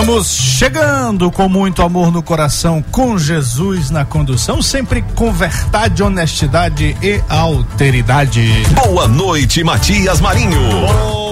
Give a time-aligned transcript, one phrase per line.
[0.00, 6.96] Estamos chegando com muito amor no coração, com Jesus na condução, sempre com verdade, honestidade
[7.02, 8.64] e alteridade.
[8.82, 10.58] Boa noite, Matias Marinho.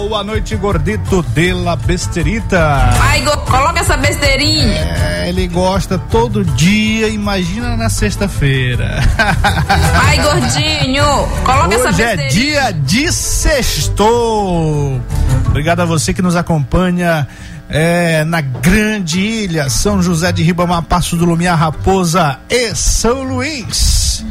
[0.06, 2.90] Boa noite, gordito de la besterita.
[3.00, 4.76] Ai, coloca essa besteirinha.
[4.76, 9.02] É, ele gosta todo dia, imagina na sexta-feira.
[10.04, 11.06] Ai, gordinho,
[11.42, 12.72] coloca essa Hoje é besteirinha.
[12.72, 15.00] dia de sextou.
[15.46, 17.26] Obrigado a você que nos acompanha
[17.68, 24.24] é, na Grande Ilha, São José de Ribamar, Passo do Lumiar, Raposa e São Luís.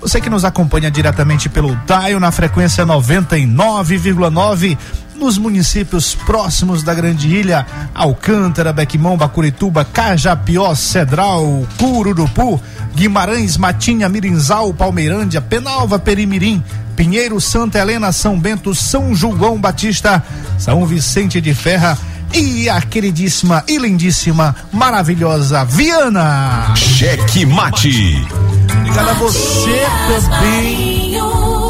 [0.00, 4.76] Você que nos acompanha diretamente pelo Daio na frequência 99,9
[5.16, 12.60] nos municípios próximos da Grande Ilha, Alcântara, Bequimão, Bacurituba, Cajapió, Cedral, Cururupu,
[12.94, 16.62] Guimarães, Matinha, Mirinzal, Palmeirândia, Penalva, Perimirim,
[16.94, 20.22] Pinheiro, Santa Helena, São Bento, São João Batista,
[20.58, 21.98] São Vicente de Ferra
[22.38, 26.74] e a queridíssima e lindíssima, maravilhosa Viana.
[26.76, 28.28] Cheque Mate.
[28.78, 31.16] Obrigado a você também.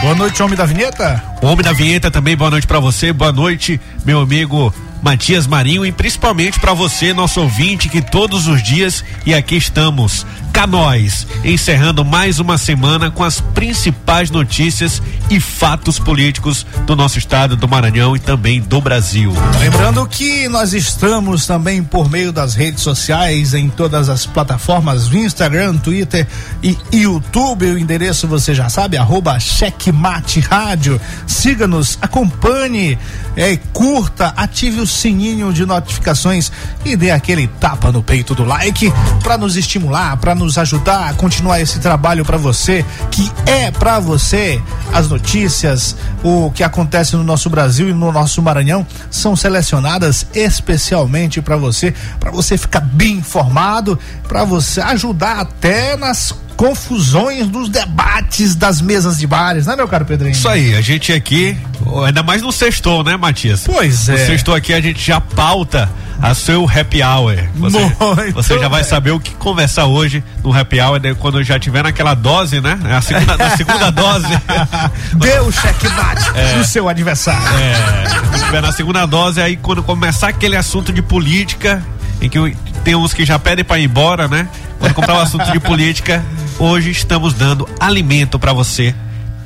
[0.00, 1.22] Boa noite, homem da vinheta.
[1.42, 3.12] Homem da vinheta também, boa noite pra você.
[3.12, 4.72] Boa noite, meu amigo
[5.02, 10.26] Matias Marinho e principalmente pra você, nosso ouvinte, que todos os dias e aqui estamos
[10.56, 17.56] Canóis, encerrando mais uma semana com as principais notícias e fatos políticos do nosso estado
[17.56, 19.34] do Maranhão e também do Brasil.
[19.60, 25.76] Lembrando que nós estamos também por meio das redes sociais em todas as plataformas, Instagram,
[25.76, 26.26] Twitter
[26.62, 27.66] e YouTube.
[27.72, 30.98] O endereço você já sabe, arroba Checkmate Rádio.
[31.26, 32.98] Siga-nos, acompanhe,
[33.36, 36.50] é, curta, ative o sininho de notificações
[36.82, 38.90] e dê aquele tapa no peito do like
[39.22, 43.98] para nos estimular, para nos ajudar a continuar esse trabalho para você, que é para
[43.98, 44.60] você.
[44.92, 51.40] As notícias, o que acontece no nosso Brasil e no nosso Maranhão são selecionadas especialmente
[51.40, 53.98] para você, para você ficar bem informado,
[54.28, 60.04] para você ajudar até nas confusões dos debates das mesas de bares, né, meu caro
[60.04, 60.32] Pedrinho?
[60.32, 61.56] Isso aí, a gente aqui,
[62.04, 63.62] ainda mais no sextou, né, Matias?
[63.64, 64.12] Pois é.
[64.12, 65.88] No sextou aqui a gente já pauta
[66.20, 67.36] a seu happy hour.
[67.56, 71.82] Você, você já vai saber o que conversar hoje no happy hour, quando já tiver
[71.82, 72.78] naquela dose, né?
[72.84, 74.26] A segunda, na segunda dose.
[75.16, 77.58] Deu checkmate é, no seu adversário.
[77.58, 81.82] É, quando tiver na segunda dose, aí quando começar aquele assunto de política,
[82.20, 84.48] em que tem uns que já pedem para ir embora, né?
[84.78, 86.24] Quando comprar o assunto de política,
[86.58, 88.94] hoje estamos dando alimento para você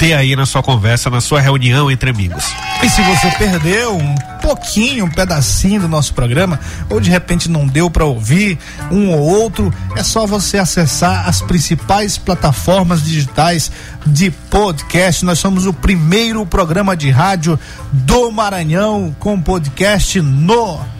[0.01, 2.45] ter aí na sua conversa, na sua reunião entre amigos.
[2.83, 6.59] E se você perdeu um pouquinho, um pedacinho do nosso programa,
[6.89, 8.59] ou de repente não deu para ouvir
[8.91, 13.71] um ou outro, é só você acessar as principais plataformas digitais
[14.07, 15.23] de podcast.
[15.23, 17.59] Nós somos o primeiro programa de rádio
[17.93, 21.00] do Maranhão com podcast no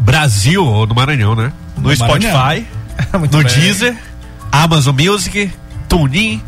[0.00, 1.52] Brasil ou no Maranhão, né?
[1.76, 2.66] No, no Spotify,
[3.12, 3.42] no bem.
[3.42, 3.96] Deezer,
[4.50, 5.50] Amazon Music,
[5.88, 6.42] TuneIn,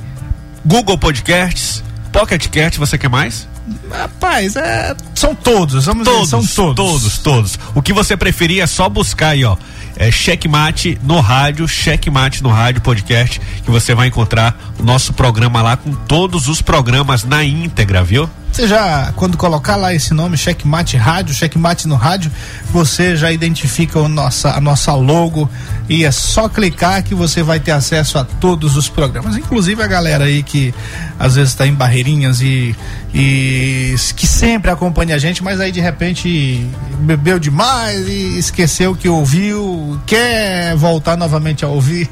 [0.65, 3.49] Google Podcasts, Pocket Cast, você quer mais?
[3.91, 7.03] Rapaz, é, são todos, vamos todos, dizer, são todos.
[7.03, 7.59] Todos, todos.
[7.75, 9.57] O que você preferir é só buscar aí, ó.
[9.97, 15.61] É Checkmate no rádio, Checkmate no rádio podcast, que você vai encontrar o nosso programa
[15.61, 18.31] lá com todos os programas na íntegra, viu?
[18.59, 22.29] Você já, quando colocar lá esse nome, Checkmate Rádio, Checkmate no rádio,
[22.73, 25.49] você já identifica o nossa, a nossa logo
[25.89, 29.37] e é só clicar que você vai ter acesso a todos os programas.
[29.37, 30.75] Inclusive a galera aí que
[31.21, 32.75] às vezes está em barreirinhas e,
[33.15, 36.69] e que sempre acompanha a gente, mas aí de repente
[36.99, 42.11] bebeu demais e esqueceu que ouviu, quer voltar novamente a ouvir.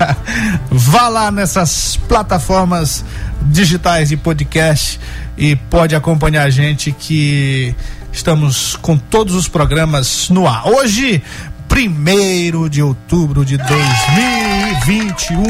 [0.70, 3.02] Vá lá nessas plataformas
[3.42, 5.00] digitais de podcast
[5.36, 7.74] e pode acompanhar a gente que
[8.12, 10.66] estamos com todos os programas no ar.
[10.66, 11.22] Hoje,
[11.68, 15.40] primeiro de outubro de 2021,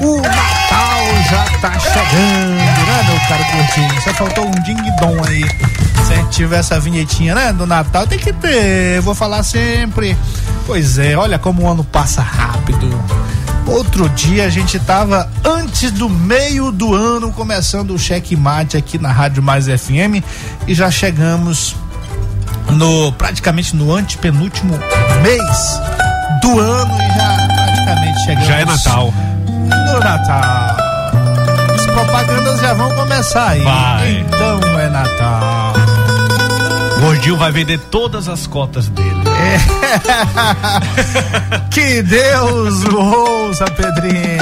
[0.00, 4.02] o Natal já tá chegando, né, meu caro Curtinho?
[4.02, 5.44] Só faltou um ding-dom aí.
[6.04, 10.16] Se tiver essa vinhetinha, né, do Natal, tem que ter, vou falar sempre.
[10.66, 12.88] Pois é, olha como o ano passa rápido.
[13.68, 19.12] Outro dia a gente tava antes do meio do ano começando o checkmate aqui na
[19.12, 20.24] Rádio Mais FM
[20.66, 21.76] e já chegamos
[22.72, 24.78] no praticamente no antepenúltimo
[25.22, 25.80] mês
[26.40, 28.46] do ano e já praticamente chegamos.
[28.46, 29.14] Já é Natal.
[29.44, 30.76] No Natal.
[31.74, 33.62] As propagandas já vão começar aí.
[33.62, 34.26] Vai.
[34.26, 35.97] Então é Natal.
[37.18, 39.24] O Gordinho vai vender todas as cotas dele.
[39.26, 39.58] É.
[41.68, 44.38] que Deus ouça, Pedrinho.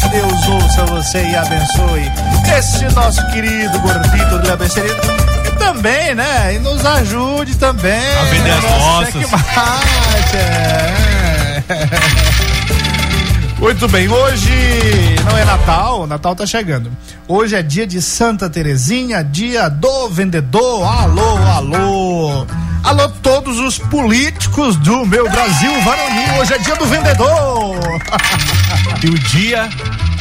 [0.00, 2.12] Que Deus ouça você e abençoe
[2.56, 5.00] esse nosso querido gordito do Abeceria.
[5.48, 6.54] E também, né?
[6.54, 8.16] E nos ajude também.
[8.16, 9.32] A vender as nossas.
[10.34, 10.92] É.
[13.62, 14.50] Muito bem, hoje
[15.24, 16.90] não é Natal, Natal tá chegando.
[17.28, 20.84] Hoje é dia de Santa Terezinha, dia do vendedor.
[20.84, 22.46] Alô, alô.
[22.82, 26.40] Alô, todos os políticos do meu Brasil varonil.
[26.40, 27.78] Hoje é dia do vendedor.
[29.00, 29.70] e o dia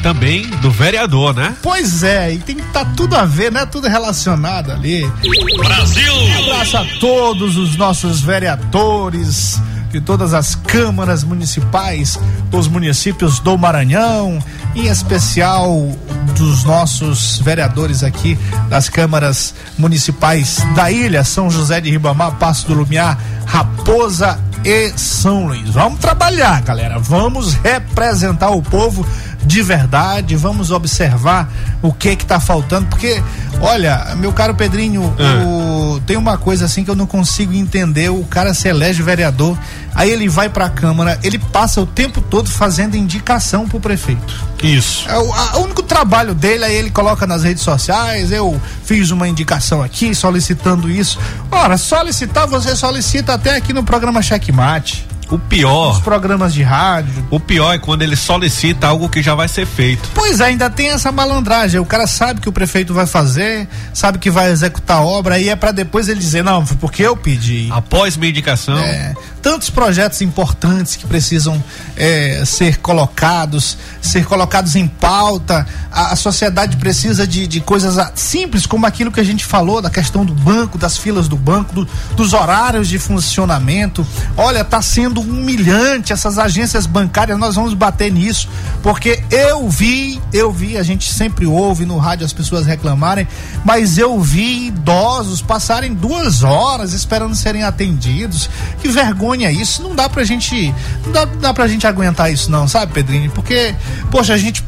[0.03, 1.55] também do vereador, né?
[1.63, 3.65] Pois é, e tem que estar tá tudo a ver, né?
[3.65, 5.11] Tudo relacionado ali.
[5.57, 6.13] Brasil!
[6.13, 9.59] Um abraço a todos os nossos vereadores
[9.91, 12.19] de todas as câmaras municipais
[12.49, 14.39] dos municípios do Maranhão,
[14.75, 15.89] em especial
[16.37, 18.37] dos nossos vereadores aqui
[18.69, 25.47] das câmaras municipais da ilha, São José de Ribamar, Passo do Lumiar, Raposa e São
[25.47, 25.69] Luís.
[25.69, 26.99] Vamos trabalhar, galera.
[26.99, 29.05] Vamos representar o povo
[29.45, 33.21] de verdade, vamos observar o que que tá faltando, porque,
[33.59, 35.45] olha, meu caro Pedrinho, é.
[35.45, 39.57] o, tem uma coisa assim que eu não consigo entender, o cara se elege vereador,
[39.95, 44.33] aí ele vai pra Câmara, ele passa o tempo todo fazendo indicação pro prefeito.
[44.61, 45.09] Isso.
[45.09, 49.11] É, o, a, o único trabalho dele aí ele coloca nas redes sociais, eu fiz
[49.11, 51.19] uma indicação aqui, solicitando isso.
[51.51, 55.10] Ora, solicitar, você solicita até aqui no programa Checkmate.
[55.31, 55.93] O pior.
[55.93, 57.25] Os programas de rádio.
[57.31, 60.09] O pior é quando ele solicita algo que já vai ser feito.
[60.13, 61.79] Pois é, ainda tem essa malandragem.
[61.79, 65.47] O cara sabe que o prefeito vai fazer, sabe que vai executar a obra, e
[65.47, 67.69] é para depois ele dizer, não, foi porque eu pedi.
[67.71, 68.77] Após minha indicação.
[68.77, 71.63] É, tantos projetos importantes que precisam
[71.95, 75.65] é, ser colocados, ser colocados em pauta.
[75.91, 79.89] A, a sociedade precisa de, de coisas simples, como aquilo que a gente falou, da
[79.89, 84.05] questão do banco, das filas do banco, do, dos horários de funcionamento.
[84.35, 88.47] Olha, está sendo humilhante essas agências bancárias, nós vamos bater nisso,
[88.83, 93.27] porque eu vi, eu vi, a gente sempre ouve no rádio as pessoas reclamarem,
[93.63, 98.49] mas eu vi idosos passarem duas horas esperando serem atendidos.
[98.81, 100.73] Que vergonha isso, não dá pra gente,
[101.05, 103.31] não dá, não dá pra gente aguentar isso não, sabe, Pedrinho?
[103.31, 103.73] Porque,
[104.11, 104.63] poxa, a gente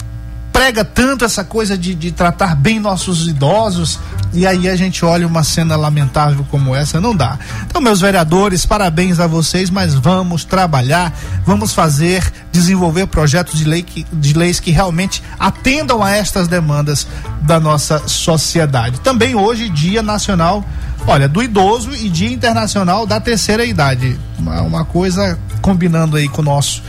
[0.53, 3.99] prega tanto essa coisa de, de tratar bem nossos idosos
[4.31, 7.37] e aí a gente olha uma cena lamentável como essa, não dá.
[7.65, 11.11] Então, meus vereadores, parabéns a vocês, mas vamos trabalhar,
[11.45, 17.07] vamos fazer, desenvolver projetos de, lei que, de leis que realmente atendam a estas demandas
[17.41, 18.99] da nossa sociedade.
[19.01, 20.63] Também hoje, Dia Nacional,
[21.07, 24.19] olha, do Idoso e Dia Internacional da Terceira Idade.
[24.37, 26.83] Uma, uma coisa combinando aí com o nosso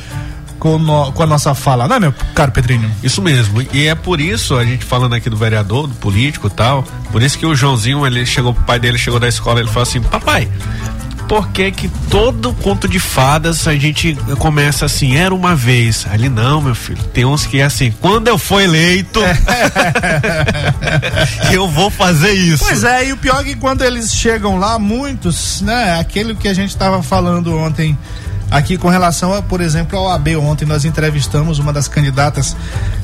[0.65, 2.91] com, no, com a nossa fala, não é, meu caro Pedrinho?
[3.03, 3.61] Isso mesmo.
[3.71, 7.23] E é por isso, a gente falando aqui do vereador, do político e tal, por
[7.23, 10.01] isso que o Joãozinho, ele chegou, o pai dele chegou da escola, ele falou assim:
[10.01, 10.49] Papai,
[11.29, 16.07] por que que todo conto de fadas a gente começa assim, era uma vez.
[16.11, 19.21] Ali não, meu filho, tem uns que é assim, quando eu for eleito,
[21.53, 22.65] eu vou fazer isso.
[22.65, 26.49] Pois é, e o pior é que quando eles chegam lá, muitos, né, aquele que
[26.49, 27.99] a gente estava falando ontem,
[28.55, 32.57] Aqui com relação, a, por exemplo, ao AB, ontem nós entrevistamos uma das candidatas,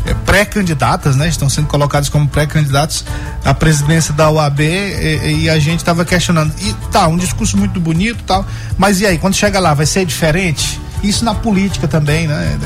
[0.07, 1.29] é, pré-candidatas, né?
[1.29, 3.05] Estão sendo colocados como pré-candidatos
[3.45, 6.55] à presidência da OAB e, e a gente estava questionando.
[6.61, 8.47] E tá, um discurso muito bonito tal,
[8.79, 10.81] mas e aí, quando chega lá, vai ser diferente?
[11.03, 12.57] Isso na política também, né?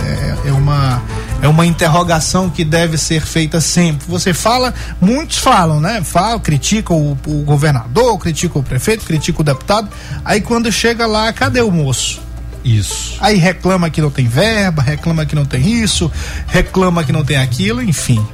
[0.45, 1.03] É, é, uma,
[1.41, 4.07] é uma interrogação que deve ser feita sempre.
[4.09, 6.03] Você fala, muitos falam, né?
[6.05, 9.89] Falam, criticam o, o governador, criticam o prefeito, criticam o deputado.
[10.23, 12.24] Aí quando chega lá, cadê o moço?
[12.65, 13.17] Isso.
[13.21, 16.11] Aí reclama que não tem verba, reclama que não tem isso,
[16.47, 18.25] reclama que não tem aquilo, enfim.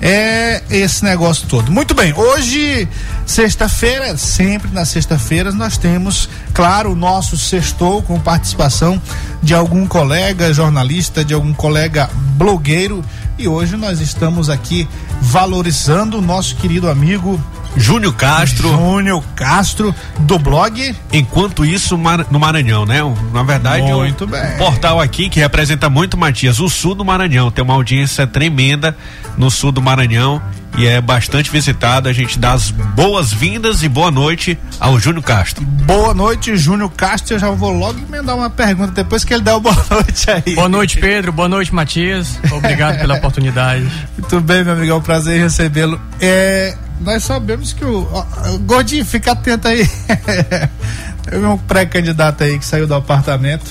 [0.00, 1.70] É esse negócio todo.
[1.70, 2.88] Muito bem, hoje,
[3.26, 9.00] sexta-feira, sempre nas sexta-feiras, nós temos, claro, o nosso sextou com participação
[9.42, 13.04] de algum colega jornalista, de algum colega blogueiro.
[13.38, 14.88] E hoje nós estamos aqui
[15.20, 17.40] valorizando o nosso querido amigo
[17.76, 18.68] Júnior Castro.
[18.68, 20.94] Júnior Castro, do blog.
[21.12, 21.98] Enquanto isso,
[22.30, 23.00] no Maranhão, né?
[23.32, 24.54] Na verdade, muito um, bem.
[24.54, 27.50] um portal aqui que representa muito, Matias, o sul do Maranhão.
[27.50, 28.96] Tem uma audiência tremenda
[29.36, 30.40] no sul do Maranhão
[30.76, 32.08] e é bastante visitado.
[32.08, 35.64] A gente dá as boas-vindas e boa noite ao Júnior Castro.
[35.64, 37.34] Boa noite, Júnior Castro.
[37.34, 40.54] Eu já vou logo emendar uma pergunta depois que ele der o boa noite aí.
[40.54, 41.32] Boa noite, Pedro.
[41.32, 42.38] Boa noite, Matias.
[42.50, 43.90] Obrigado pela oportunidade.
[44.16, 44.92] Muito bem, meu amigo.
[44.92, 46.00] É um prazer recebê-lo.
[46.20, 48.08] É, nós sabemos que o.
[48.10, 48.24] Ó,
[48.60, 49.88] Gordinho, fica atento aí.
[51.22, 53.70] Teve um pré-candidato aí que saiu do apartamento.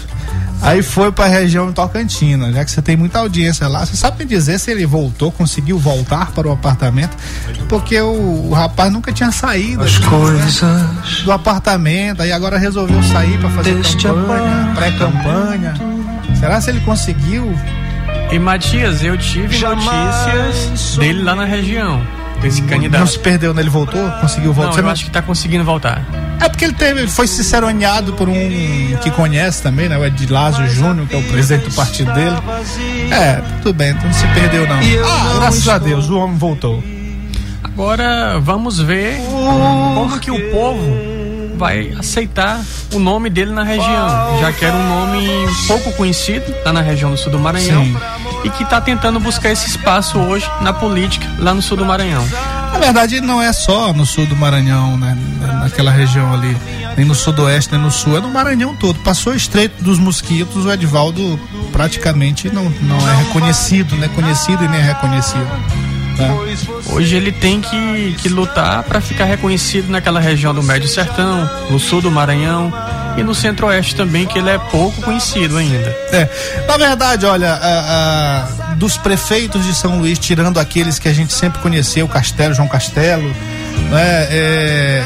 [0.62, 3.84] Aí foi para a região Tocantina, já que você tem muita audiência lá.
[3.84, 7.18] Você sabe me dizer se ele voltou, conseguiu voltar para o apartamento?
[7.68, 10.90] Porque o, o rapaz nunca tinha saído As coisas né?
[11.26, 15.74] do apartamento, aí agora resolveu sair para fazer campanha, pré-campanha.
[16.40, 17.52] Será se ele conseguiu?
[18.32, 23.00] E Matias, eu tive notícias dele lá na região esse candidato.
[23.00, 23.62] Não se perdeu, né?
[23.62, 24.10] Ele voltou?
[24.20, 24.78] Conseguiu voltar?
[24.78, 26.04] Não, eu acho que tá conseguindo voltar.
[26.40, 29.98] É porque ele teve, ele foi ciceroneado por um que conhece também, né?
[29.98, 32.36] O Edilásio Júnior, que é o presidente do partido dele.
[33.12, 34.78] É, tudo bem, então não se perdeu não.
[34.78, 36.84] Ah, graças a Deus, o homem voltou.
[37.64, 41.12] Agora vamos ver como que o povo
[41.58, 42.60] vai aceitar
[42.92, 45.28] o nome dele na região, já que era um nome
[45.68, 47.96] pouco conhecido lá na região do sul do Maranhão Sim.
[48.44, 52.26] E que está tentando buscar esse espaço hoje na política lá no sul do Maranhão.
[52.72, 55.18] Na verdade, não é só no sul do Maranhão, né?
[55.60, 56.56] Naquela região ali,
[56.96, 59.00] nem no sudoeste, nem no sul, é no Maranhão todo.
[59.00, 61.40] Passou Estreito dos Mosquitos, o Edvaldo
[61.72, 65.48] praticamente não, não é reconhecido, não é conhecido e nem é reconhecido.
[66.28, 66.94] Tá?
[66.94, 71.80] Hoje ele tem que, que lutar para ficar reconhecido naquela região do Médio Sertão, no
[71.80, 72.72] sul do Maranhão
[73.18, 75.90] e no centro-oeste também, que ele é pouco conhecido ainda.
[76.12, 76.30] É,
[76.68, 81.34] na verdade, olha, a, a, dos prefeitos de São Luís, tirando aqueles que a gente
[81.34, 83.28] sempre conheceu, Castelo, João Castelo,
[83.90, 85.06] né, é,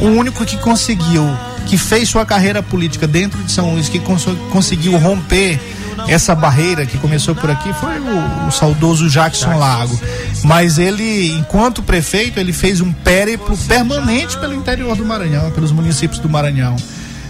[0.00, 1.24] o único que conseguiu,
[1.66, 5.60] que fez sua carreira política dentro de São Luís, que cons conseguiu romper
[6.08, 9.98] essa barreira que começou por aqui foi o, o saudoso Jackson Lago.
[10.44, 16.20] Mas ele, enquanto prefeito, ele fez um périplo permanente pelo interior do Maranhão, pelos municípios
[16.20, 16.76] do Maranhão.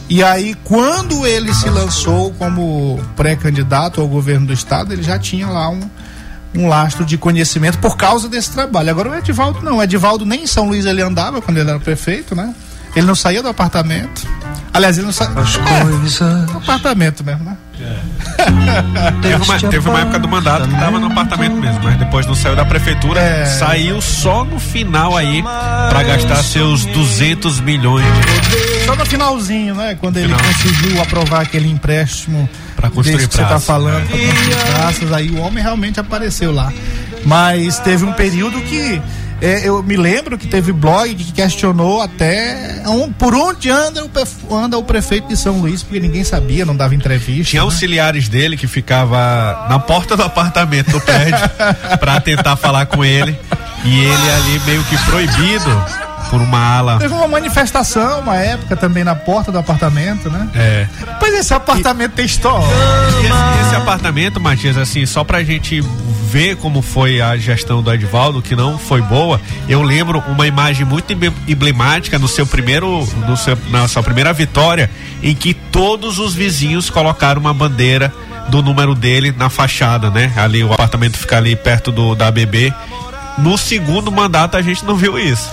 [0.09, 5.49] E aí, quando ele se lançou como pré-candidato ao governo do estado, ele já tinha
[5.49, 5.81] lá um,
[6.55, 8.91] um lastro de conhecimento por causa desse trabalho.
[8.91, 11.81] Agora o Edivaldo não, o Edivaldo nem em São Luís ele andava quando ele era
[11.81, 12.55] prefeito, né?
[12.95, 14.27] Ele não saía do apartamento.
[14.73, 15.33] Aliás, ele não saía.
[15.33, 17.57] É, do apartamento mesmo, né?
[19.23, 22.35] Teve, uma, teve uma época do mandato que tava no apartamento mesmo, mas depois não
[22.35, 23.45] saiu da prefeitura, é.
[23.47, 28.05] saiu só no final aí para gastar seus 200 milhões.
[28.85, 29.97] Só no finalzinho, né?
[30.01, 35.13] Quando ele conseguiu aprovar aquele empréstimo para construir que você tá falando, pra construir praças,
[35.13, 36.73] aí o homem realmente apareceu lá.
[37.25, 39.01] Mas teve um período que
[39.41, 44.55] é, eu me lembro que teve blog que questionou até um, por onde anda o,
[44.55, 47.51] anda o prefeito de São Luís, porque ninguém sabia, não dava entrevista.
[47.51, 47.65] Tinha né?
[47.65, 51.39] auxiliares dele que ficava na porta do apartamento do prédio
[52.01, 53.39] para tentar falar com ele.
[53.85, 56.99] E ele ali meio que proibido por uma ala.
[56.99, 60.49] Teve uma manifestação, uma época também na porta do apartamento, né?
[60.55, 60.87] É.
[61.19, 62.17] Pois esse apartamento e...
[62.17, 62.67] tem história.
[63.21, 65.83] Esse, esse, apartamento, Matias, assim, só pra gente
[66.27, 70.85] ver como foi a gestão do Edvaldo, que não foi boa, eu lembro uma imagem
[70.85, 71.13] muito
[71.47, 74.91] emblemática no seu primeiro, no seu, na sua primeira vitória,
[75.23, 78.13] em que todos os vizinhos colocaram uma bandeira
[78.49, 80.33] do número dele na fachada, né?
[80.37, 82.73] Ali o apartamento fica ali perto do da ABB.
[83.39, 85.51] No segundo mandato a gente não viu isso.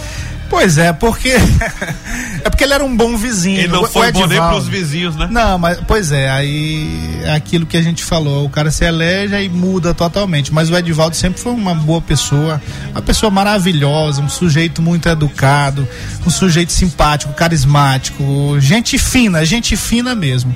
[0.50, 1.30] Pois é, porque.
[2.44, 3.60] é porque ele era um bom vizinho.
[3.60, 5.28] Ele não foi bom nem pros vizinhos, né?
[5.30, 8.46] Não, mas, pois é, aí é aquilo que a gente falou.
[8.46, 10.54] O cara se elege e muda totalmente.
[10.54, 15.88] Mas o Edivaldo sempre foi uma boa pessoa, uma pessoa maravilhosa, um sujeito muito educado,
[16.26, 20.56] um sujeito simpático, carismático, gente fina, gente fina mesmo.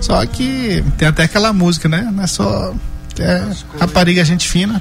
[0.00, 2.08] Só que tem até aquela música, né?
[2.12, 2.74] Não é só.
[3.18, 3.42] É,
[3.80, 4.80] rapariga, gente fina.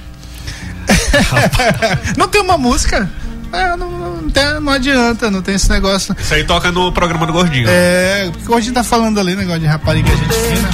[2.18, 3.10] não tem uma música?
[3.56, 6.14] É, não, não, tem, não, adianta, não tem esse negócio.
[6.20, 7.68] Isso aí toca no programa do Gordinho.
[7.70, 10.70] É, o que o Gordinho tá falando ali, negócio de rapariga, gente fina.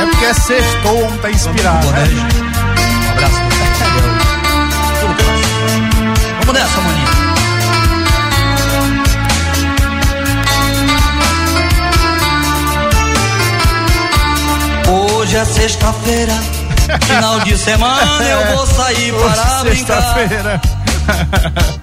[0.00, 1.86] É porque é sextou, o homem tá inspirado.
[1.90, 2.04] Né?
[3.06, 3.34] Um abraço.
[6.38, 7.12] Vamos nessa, maninho.
[14.88, 16.61] Hoje é sexta-feira
[17.00, 20.60] Final de semana eu vou sair Hoje para brincar.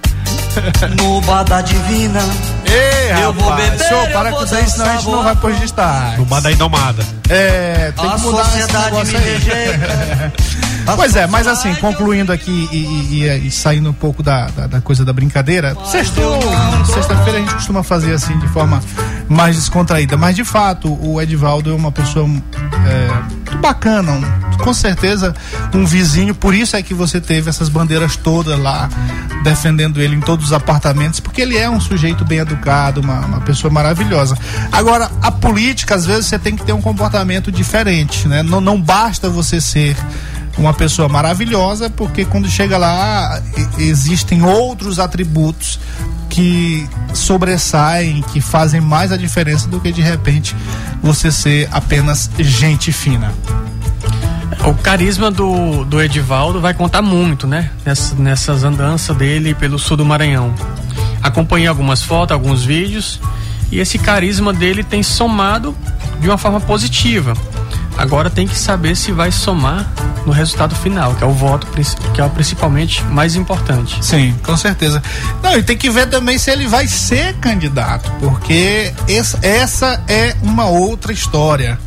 [0.96, 2.20] No bar da divina.
[2.64, 5.48] Ei, eu rapaz, vou beber, senhor, para com isso, senão a gente não vai pro
[5.48, 6.18] registrar.
[6.18, 7.04] No bar da indomada.
[7.28, 10.32] É, tem a que mudar sociedade esse me rejeita.
[10.96, 14.80] Pois é, mas assim, concluindo aqui e, e, e saindo um pouco da, da, da,
[14.80, 18.82] coisa da brincadeira, sexta-feira a gente costuma fazer assim de forma
[19.28, 24.72] mais descontraída, mas de fato o Edivaldo é uma pessoa é, muito bacana, um, com
[24.72, 25.34] certeza
[25.74, 28.88] um vizinho, por isso é que você teve essas bandeiras todas lá
[29.42, 33.40] defendendo ele em todos os apartamentos, porque ele é um sujeito bem educado, uma, uma
[33.40, 34.36] pessoa maravilhosa.
[34.70, 38.42] Agora, a política, às vezes, você tem que ter um comportamento diferente, né?
[38.42, 39.96] Não, não basta você ser
[40.60, 43.42] uma pessoa maravilhosa, porque quando chega lá
[43.78, 45.80] existem outros atributos
[46.28, 50.54] que sobressaem, que fazem mais a diferença do que de repente
[51.02, 53.32] você ser apenas gente fina.
[54.66, 57.70] O carisma do, do Edivaldo vai contar muito, né?
[57.84, 60.54] Nessas, nessas andanças dele pelo sul do Maranhão.
[61.22, 63.18] Acompanhei algumas fotos, alguns vídeos,
[63.72, 65.74] e esse carisma dele tem somado
[66.20, 67.34] de uma forma positiva.
[67.96, 69.90] Agora tem que saber se vai somar
[70.24, 71.66] no resultado final, que é o voto,
[72.14, 74.02] que é o principalmente mais importante.
[74.04, 75.02] Sim, com certeza.
[75.42, 78.92] Não, e tem que ver também se ele vai ser candidato, porque
[79.42, 81.78] essa, é uma outra história.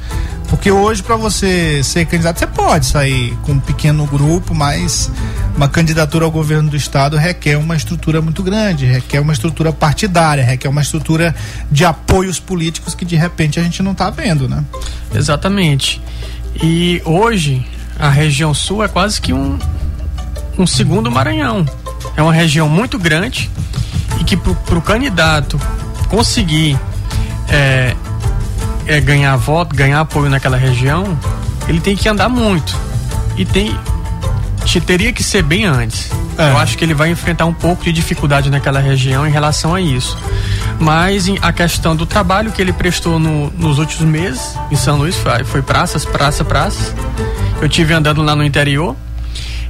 [0.50, 5.10] Porque hoje, para você ser candidato, você pode sair com um pequeno grupo, mas
[5.56, 10.44] uma candidatura ao governo do estado requer uma estrutura muito grande, requer uma estrutura partidária,
[10.44, 11.36] requer uma estrutura
[11.72, 14.64] de apoios políticos que de repente a gente não está vendo, né?
[15.14, 16.02] Exatamente.
[16.62, 17.66] E hoje
[18.00, 19.60] a região sul é quase que um,
[20.58, 21.66] um segundo Maranhão.
[22.16, 23.50] É uma região muito grande
[24.20, 25.60] e que para o candidato
[26.10, 26.78] conseguir
[27.50, 27.96] é,
[28.86, 31.18] é, ganhar voto, ganhar apoio naquela região,
[31.68, 32.78] ele tem que andar muito.
[33.38, 33.76] E tem.
[34.86, 36.10] Teria que ser bem antes.
[36.38, 36.52] É.
[36.52, 39.82] Eu acho que ele vai enfrentar um pouco de dificuldade naquela região em relação a
[39.82, 40.18] isso.
[40.80, 45.16] Mas a questão do trabalho que ele prestou no, nos últimos meses em São Luís
[45.16, 46.94] foi, foi praças, praça, praças.
[47.62, 48.96] Eu tive andando lá no interior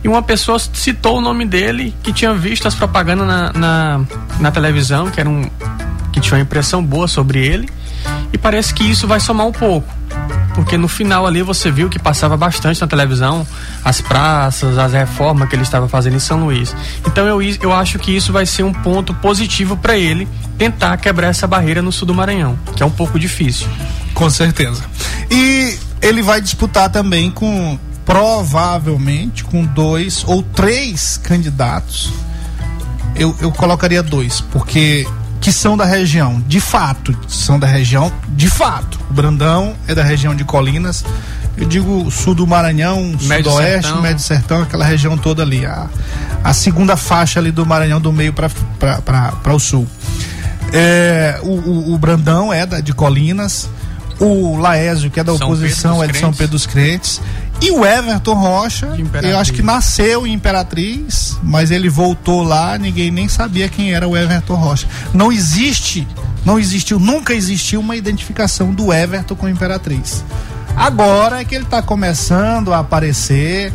[0.04, 4.02] e uma pessoa citou o nome dele que tinha visto as propagandas na, na,
[4.40, 5.44] na televisão, que era um
[6.12, 7.68] que tinha uma impressão boa sobre ele
[8.32, 9.88] e parece que isso vai somar um pouco.
[10.54, 13.46] Porque no final ali você viu que passava bastante na televisão
[13.84, 16.76] as praças, as reformas que ele estava fazendo em São Luís.
[17.06, 21.28] Então eu, eu acho que isso vai ser um ponto positivo para ele tentar quebrar
[21.28, 23.68] essa barreira no sul do Maranhão, que é um pouco difícil.
[24.14, 24.84] Com certeza.
[25.30, 32.12] E ele vai disputar também com provavelmente com dois ou três candidatos.
[33.16, 35.08] Eu, eu colocaria dois, porque
[35.44, 38.98] que são da região, de fato, são da região, de fato.
[39.10, 41.04] O Brandão é da região de Colinas.
[41.58, 44.02] Eu digo sul do Maranhão, médio sudoeste, sertão.
[44.02, 45.66] médio sertão, aquela região toda ali.
[45.66, 45.90] A,
[46.42, 49.86] a segunda faixa ali do Maranhão, do meio para o sul.
[50.72, 53.70] É, o, o, o, Brandão é da, de Colinas.
[54.22, 57.20] O Laésio, que é da São oposição, é de São Pedro dos Crentes.
[57.64, 58.90] E o Everton Rocha,
[59.22, 64.06] eu acho que nasceu em Imperatriz, mas ele voltou lá, ninguém nem sabia quem era
[64.06, 64.86] o Everton Rocha.
[65.14, 66.06] Não existe,
[66.44, 70.26] não existiu, nunca existiu uma identificação do Everton com Imperatriz.
[70.76, 73.72] Agora é que ele está começando a aparecer,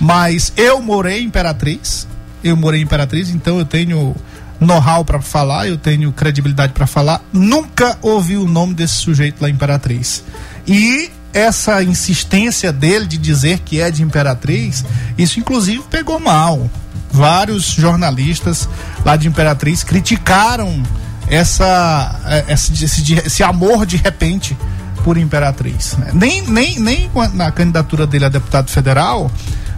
[0.00, 2.06] mas eu morei em Imperatriz,
[2.44, 4.14] eu morei em Imperatriz, então eu tenho
[4.60, 7.20] know-how para falar, eu tenho credibilidade para falar.
[7.32, 10.22] Nunca ouvi o nome desse sujeito lá em Imperatriz.
[10.64, 14.84] E essa insistência dele de dizer que é de Imperatriz,
[15.16, 16.70] isso inclusive pegou mal.
[17.10, 18.68] Vários jornalistas
[19.04, 20.82] lá de Imperatriz criticaram
[21.28, 24.56] essa, é, esse, esse, esse amor de repente
[25.04, 25.96] por Imperatriz.
[25.98, 26.10] Né?
[26.14, 29.30] Nem, nem, nem na candidatura dele a deputado federal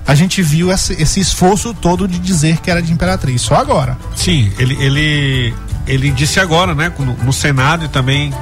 [0.06, 3.40] a gente viu esse, esse, esforço todo de dizer que era de Imperatriz.
[3.40, 3.96] Só agora.
[4.14, 5.54] Sim, ele, ele,
[5.86, 8.32] ele disse agora, né, no, no Senado e também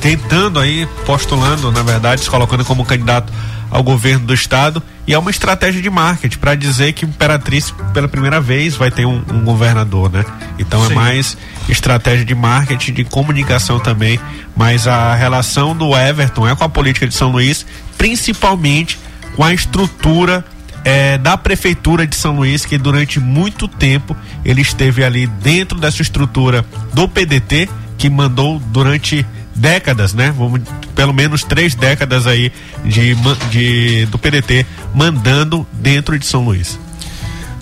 [0.00, 3.32] tentando aí, postulando, na verdade, se colocando como candidato
[3.70, 8.08] ao governo do estado e é uma estratégia de marketing para dizer que Imperatriz pela
[8.08, 10.24] primeira vez vai ter um, um governador, né?
[10.58, 10.92] Então é Sim.
[10.92, 14.18] é mais estratégia de marketing, de comunicação também,
[14.56, 17.64] mas a relação do Everton é com a política de São Luís,
[17.96, 18.98] principalmente
[19.36, 20.44] com a estrutura
[20.84, 26.02] é, da prefeitura de São Luís, que durante muito tempo ele esteve ali dentro dessa
[26.02, 29.26] estrutura do PDT, que mandou durante
[29.60, 30.34] décadas, né?
[30.36, 30.60] Vamos,
[30.94, 32.50] pelo menos três décadas aí
[32.84, 33.14] de,
[33.50, 36.78] de, do PDT mandando dentro de São Luís.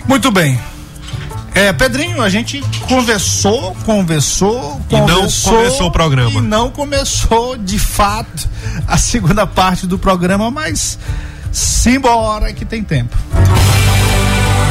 [0.07, 0.59] Muito bem.
[1.53, 4.97] É, Pedrinho, a gente conversou, conversou, conversou.
[4.97, 6.39] E não começou o programa.
[6.39, 8.47] E não começou, de fato,
[8.87, 10.97] a segunda parte do programa, mas
[11.51, 13.17] simbora que tem tempo.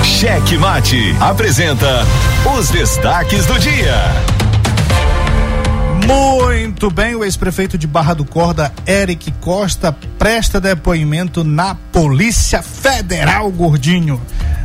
[0.02, 2.06] Cheque Mate apresenta
[2.56, 4.37] os destaques do dia.
[6.08, 13.50] Muito bem, o ex-prefeito de Barra do Corda, Eric Costa, presta depoimento na Polícia Federal,
[13.50, 14.18] gordinho.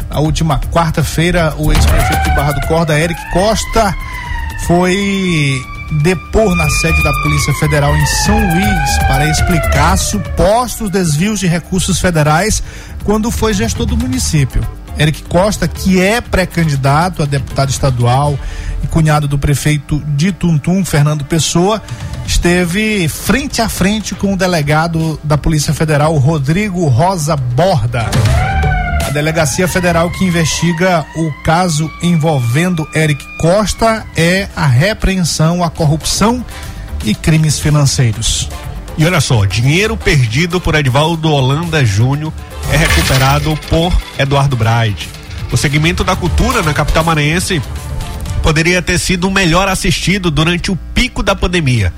[0.10, 3.94] Na última quarta-feira, o ex-prefeito de Barra do Corda, Eric Costa,
[4.66, 5.62] foi
[6.02, 12.00] depor na sede da Polícia Federal em São Luís para explicar supostos desvios de recursos
[12.00, 12.64] federais
[13.04, 14.66] quando foi gestor do município.
[14.98, 18.38] Eric Costa, que é pré-candidato a deputado estadual
[18.88, 21.82] cunhado do prefeito de Tuntum, Fernando Pessoa,
[22.26, 28.10] esteve frente a frente com o delegado da Polícia Federal, Rodrigo Rosa Borda.
[29.06, 36.44] A delegacia federal que investiga o caso envolvendo Eric Costa é a repreensão à corrupção
[37.04, 38.50] e crimes financeiros.
[38.98, 42.32] E olha só, dinheiro perdido por Edvaldo Holanda Júnior
[42.72, 45.10] é recuperado por Eduardo Braide.
[45.52, 47.62] O segmento da cultura na capital maranhense
[48.42, 51.94] poderia ter sido melhor assistido durante o pico da pandemia.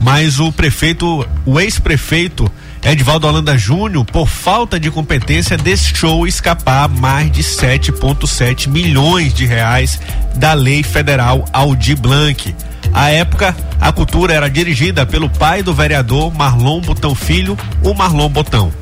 [0.00, 2.50] Mas o prefeito, o ex-prefeito
[2.84, 10.00] Edvaldo Holanda Júnior, por falta de competência, deixou escapar mais de 7,7 milhões de reais
[10.36, 12.54] da lei federal Aldir Blanc.
[12.92, 18.28] À época, a cultura era dirigida pelo pai do vereador Marlon Botão Filho, o Marlon
[18.28, 18.72] Botão.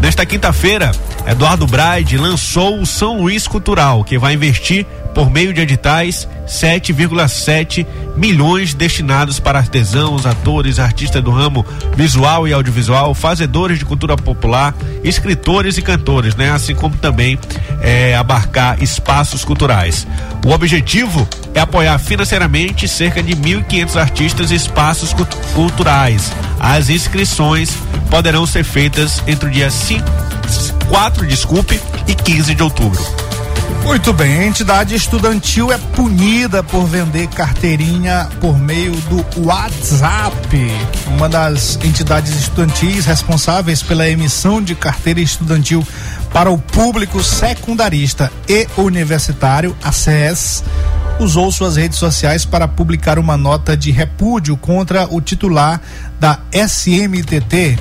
[0.00, 0.92] Nesta quinta-feira,
[1.26, 7.86] Eduardo Braide lançou o São Luís Cultural, que vai investir por meio de editais 7,7
[8.16, 14.74] milhões destinados para artesãos, atores, artistas do ramo visual e audiovisual, fazedores de cultura popular,
[15.04, 16.50] escritores e cantores, né?
[16.50, 17.38] Assim como também
[17.80, 20.06] é, abarcar espaços culturais.
[20.44, 25.14] O objetivo é apoiar financeiramente cerca de 1.500 artistas e espaços
[25.54, 26.32] culturais.
[26.58, 27.76] As inscrições
[28.10, 30.04] poderão ser feitas entre o dia 5,
[30.88, 33.29] 4, desculpe, e 15 de outubro.
[33.90, 40.70] Muito bem, a entidade estudantil é punida por vender carteirinha por meio do WhatsApp.
[41.08, 45.84] Uma das entidades estudantis responsáveis pela emissão de carteira estudantil
[46.32, 50.62] para o público secundarista e universitário, a CES,
[51.18, 55.80] usou suas redes sociais para publicar uma nota de repúdio contra o titular
[56.20, 57.76] da SMTT,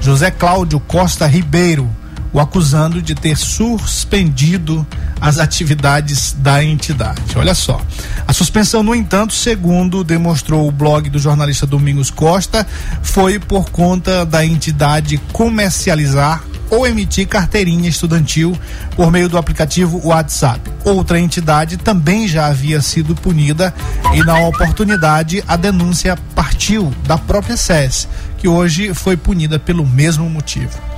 [0.00, 1.88] José Cláudio Costa Ribeiro,
[2.34, 4.84] o acusando de ter suspendido
[5.20, 7.22] as atividades da entidade.
[7.36, 7.80] Olha só.
[8.26, 12.66] A suspensão, no entanto, segundo demonstrou o blog do jornalista Domingos Costa,
[13.02, 18.58] foi por conta da entidade comercializar ou emitir carteirinha estudantil
[18.96, 20.60] por meio do aplicativo WhatsApp.
[20.84, 23.72] Outra entidade também já havia sido punida
[24.12, 30.28] e, na oportunidade, a denúncia partiu da própria SES, que hoje foi punida pelo mesmo
[30.28, 30.93] motivo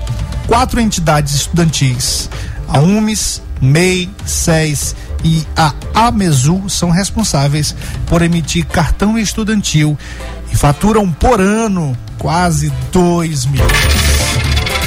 [0.47, 2.31] quatro entidades estudantis,
[2.69, 7.75] a UMES, MEI, SES e a AMESU são responsáveis
[8.07, 9.99] por emitir cartão estudantil
[10.53, 13.73] e faturam por ano quase 2 milhões.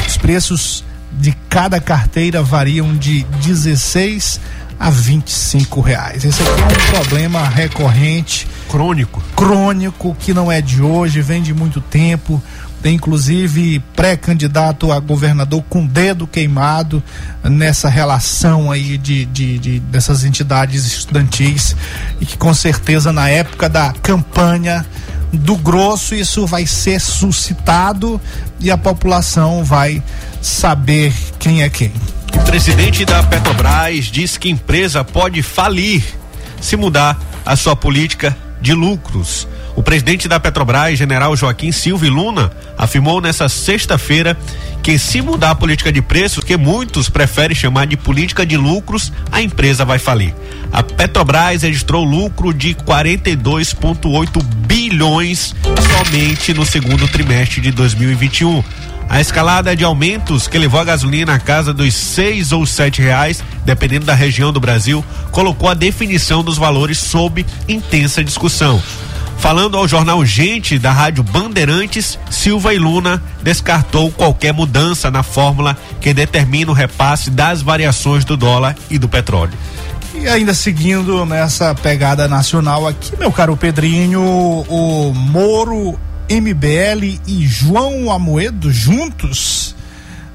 [0.08, 4.39] Os preços de cada carteira variam de 16
[4.79, 6.23] a 25 reais.
[6.23, 11.53] Esse aqui é um problema recorrente, crônico, crônico que não é de hoje, vem de
[11.53, 12.41] muito tempo
[12.81, 17.03] tem inclusive pré-candidato a governador com dedo queimado
[17.43, 21.75] nessa relação aí de, de, de, dessas entidades estudantis
[22.19, 24.85] e que com certeza na época da campanha
[25.31, 28.19] do grosso isso vai ser suscitado
[28.59, 30.01] e a população vai
[30.41, 31.91] saber quem é quem.
[32.33, 36.03] O presidente da Petrobras diz que empresa pode falir
[36.61, 39.47] se mudar a sua política de lucros.
[39.75, 44.37] O presidente da Petrobras, general Joaquim Silva Luna, afirmou nesta sexta-feira
[44.81, 49.11] que se mudar a política de preços, que muitos preferem chamar de política de lucros,
[49.31, 50.33] a empresa vai falir.
[50.71, 55.55] A Petrobras registrou lucro de 42,8 bilhões
[55.97, 58.63] somente no segundo trimestre de 2021.
[59.09, 63.43] A escalada de aumentos que levou a gasolina à casa dos seis ou sete reais,
[63.65, 68.79] dependendo da região do Brasil, colocou a definição dos valores sob intensa discussão.
[69.39, 75.75] Falando ao jornal Gente da Rádio Bandeirantes, Silva e Luna descartou qualquer mudança na fórmula
[75.99, 79.57] que determina o repasse das variações do dólar e do petróleo.
[80.13, 85.97] E ainda seguindo nessa pegada nacional aqui, meu caro Pedrinho, o Moro,
[86.29, 89.75] MBL e João Amoedo juntos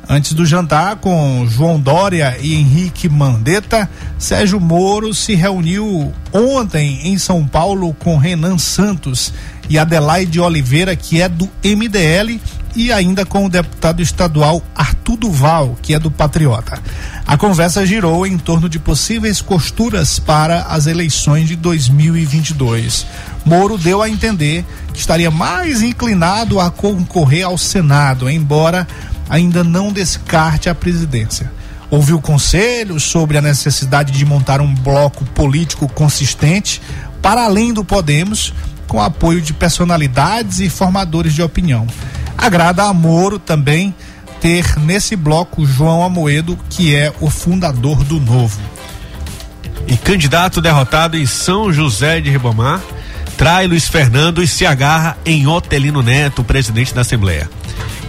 [0.09, 7.16] Antes do jantar com João Dória e Henrique Mandetta, Sérgio Moro se reuniu ontem em
[7.16, 9.33] São Paulo com Renan Santos
[9.68, 12.38] e Adelaide Oliveira, que é do MDL,
[12.76, 16.78] e ainda com o deputado estadual Arthur Duval, que é do Patriota.
[17.26, 23.07] A conversa girou em torno de possíveis costuras para as eleições de 2022.
[23.44, 28.87] Moro deu a entender que estaria mais inclinado a concorrer ao Senado, embora
[29.28, 31.50] ainda não descarte a presidência.
[31.90, 36.80] Ouviu conselhos sobre a necessidade de montar um bloco político consistente
[37.20, 38.52] para além do Podemos,
[38.87, 41.87] com apoio de personalidades e formadores de opinião.
[42.37, 43.94] Agrada a Moro também
[44.40, 48.61] ter nesse bloco João Amoedo, que é o fundador do Novo.
[49.87, 52.80] E candidato derrotado em São José de Ribamar,
[53.37, 57.51] trai Luiz Fernando e se agarra em Otelino Neto, presidente da Assembleia.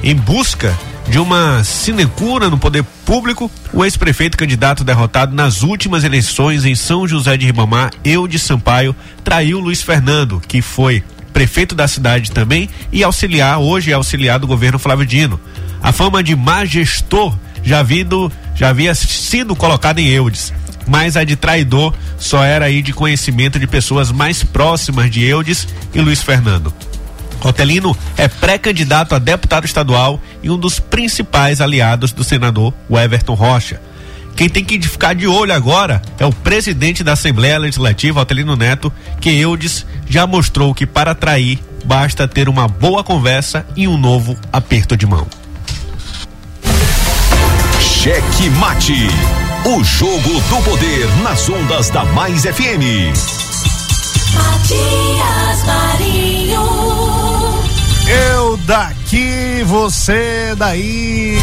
[0.03, 6.65] Em busca de uma sinecura no poder público, o ex-prefeito candidato derrotado nas últimas eleições
[6.65, 7.91] em São José de Ribamar,
[8.29, 13.93] de Sampaio, traiu Luiz Fernando, que foi prefeito da cidade também e auxiliar, hoje é
[13.93, 15.39] auxiliar do governo Flávio Dino.
[15.81, 20.53] A fama de majestor já, vindo, já havia sido colocada em Eudes,
[20.87, 25.67] mas a de traidor só era aí de conhecimento de pessoas mais próximas de Eudes
[25.93, 26.73] e Luiz Fernando.
[27.43, 33.79] Otelino é pré-candidato a deputado estadual e um dos principais aliados do senador Everton Rocha.
[34.35, 38.91] Quem tem que ficar de olho agora é o presidente da Assembleia Legislativa, Otelino Neto,
[39.21, 44.35] que Eudes já mostrou que para atrair basta ter uma boa conversa e um novo
[44.51, 45.25] aperto de mão.
[47.79, 49.44] Cheque Mate.
[49.67, 53.11] O jogo do poder nas ondas da Mais FM.
[54.35, 56.61] Matias Marinho.
[58.07, 61.39] Eu daqui, você daí.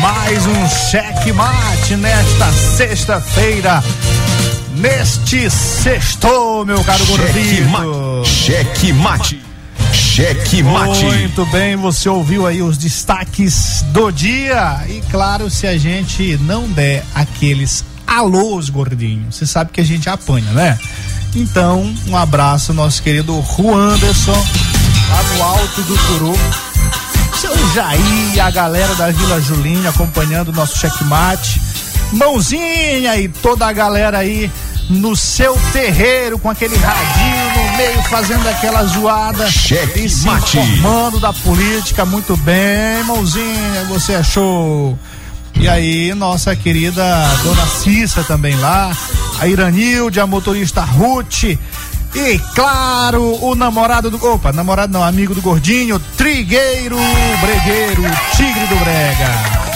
[0.00, 3.82] Mais um cheque mate nesta sexta-feira.
[4.76, 8.24] Neste sexto, meu caro gordinho.
[8.24, 9.51] Cheque mate.
[10.12, 11.06] Cheque mate.
[11.06, 14.84] Muito bem, você ouviu aí os destaques do dia.
[14.86, 20.10] E claro, se a gente não der aqueles alôs, gordinho, você sabe que a gente
[20.10, 20.78] apanha, né?
[21.34, 24.32] Então, um abraço, nosso querido Juanderson
[25.08, 26.34] lá no alto do Turu.
[27.40, 31.58] Seu Jair, a galera da Vila Julinha acompanhando o nosso checkmate.
[32.12, 34.50] Mãozinha e toda a galera aí
[34.92, 40.58] no seu terreiro com aquele radinho no meio fazendo aquela zoada Cheque se mate.
[40.58, 44.98] informando da política muito bem, mãozinha, você achou?
[45.54, 47.04] E aí, nossa querida
[47.42, 48.96] dona Cissa também lá,
[49.40, 51.44] a Iranilde, a motorista Ruth.
[52.14, 54.22] E claro, o namorado do.
[54.24, 56.96] Opa, namorado não, amigo do gordinho, Trigueiro
[57.40, 58.02] Bregueiro,
[58.36, 59.71] Tigre do Brega.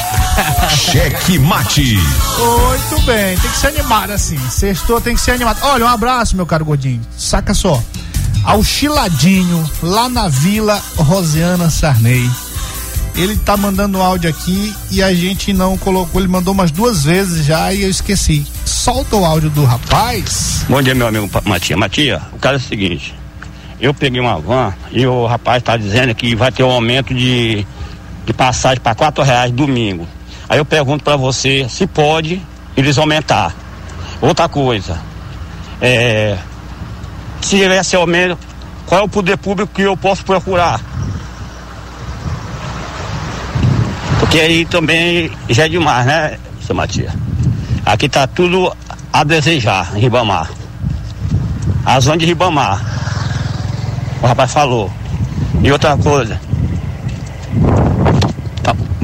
[0.70, 1.94] Cheque mate.
[1.94, 4.38] Muito bem, tem que ser animado assim.
[4.51, 5.59] Sextou tem que ser animado.
[5.62, 7.01] Olha, um abraço, meu caro gordinho.
[7.16, 7.83] Saca só.
[8.44, 12.31] Ao Chiladinho, lá na Vila Rosiana Sarney.
[13.14, 16.20] Ele tá mandando um áudio aqui e a gente não colocou.
[16.20, 18.46] Ele mandou umas duas vezes já e eu esqueci.
[18.64, 20.64] Solta o áudio do rapaz.
[20.68, 21.79] Bom dia, meu amigo Matias.
[21.79, 23.14] Matias, o caso é o seguinte:
[23.81, 27.66] eu peguei uma van e o rapaz está dizendo que vai ter um aumento de,
[28.27, 30.07] de passagem para quatro reais domingo.
[30.48, 32.40] Aí eu pergunto para você se pode
[32.76, 33.54] eles aumentar.
[34.20, 34.98] Outra coisa,
[35.80, 36.38] é,
[37.40, 38.38] se esse aumento,
[38.87, 40.80] qual é o poder público que eu posso procurar?
[44.20, 47.12] Porque aí também já é demais, né, seu Matias?
[47.85, 48.74] Aqui tá tudo
[49.12, 50.50] a desejar em Ribamar.
[51.85, 52.85] A zona de Ribamar.
[54.20, 54.90] O rapaz falou.
[55.62, 56.40] E outra coisa.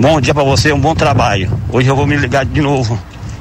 [0.02, 1.48] Bom dia pra você, um bom trabalho.
[1.70, 2.98] Hoje eu vou me ligar de novo.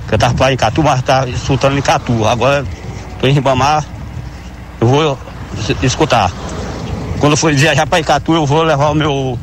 [0.08, 2.24] Que eu tava pra em Catu, mas tá escutando em Catu.
[2.28, 2.63] Agora
[3.19, 3.84] tô em Ribamar.
[4.80, 5.17] Eu vou
[5.58, 6.32] es- escutar.
[7.19, 9.39] Quando for viajar pra Icatu, eu vou levar o meu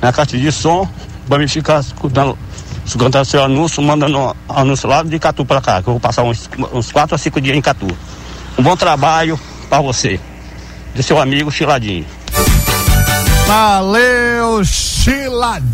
[0.00, 0.88] minha caixa de som
[1.28, 2.38] pra me ficar escutando,
[2.86, 6.48] escutando seu anúncio, mandando anúncio lá de Icatu pra cá, que eu vou passar uns,
[6.72, 7.88] uns quatro a cinco dias em Icatu.
[8.56, 10.18] Um bom trabalho pra você.
[10.94, 12.06] De seu amigo Chiladinho.
[13.46, 15.66] Valeu, Chiladinho!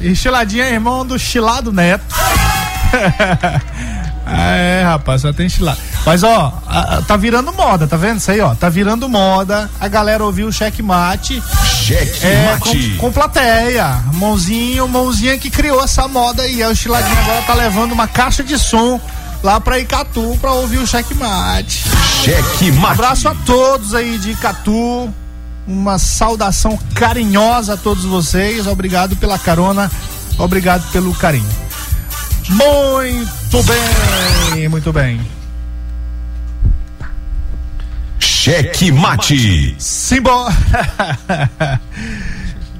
[0.00, 2.04] E Chiladinho é irmão do Chilado Neto.
[4.24, 5.78] Ah, é, rapaz, só tem chilado.
[6.06, 6.52] Mas ó,
[7.08, 8.54] tá virando moda, tá vendo isso aí, ó?
[8.54, 9.68] Tá virando moda.
[9.80, 11.42] A galera ouviu o checkmate.
[11.66, 14.00] Cheque É, com, com plateia.
[14.14, 16.64] Mãozinho, mãozinha que criou essa moda aí.
[16.64, 19.00] O Chiladinho agora tá levando uma caixa de som
[19.42, 21.82] lá pra Icatu pra ouvir o checkmate.
[22.24, 22.92] Cheque mate.
[22.92, 25.12] Abraço a todos aí de Icatu.
[25.66, 28.66] Uma saudação carinhosa a todos vocês.
[28.66, 29.90] Obrigado pela carona.
[30.38, 31.48] Obrigado pelo carinho.
[32.48, 35.20] Muito bem, muito bem.
[38.18, 39.74] Cheque mate.
[39.78, 40.52] Simbora.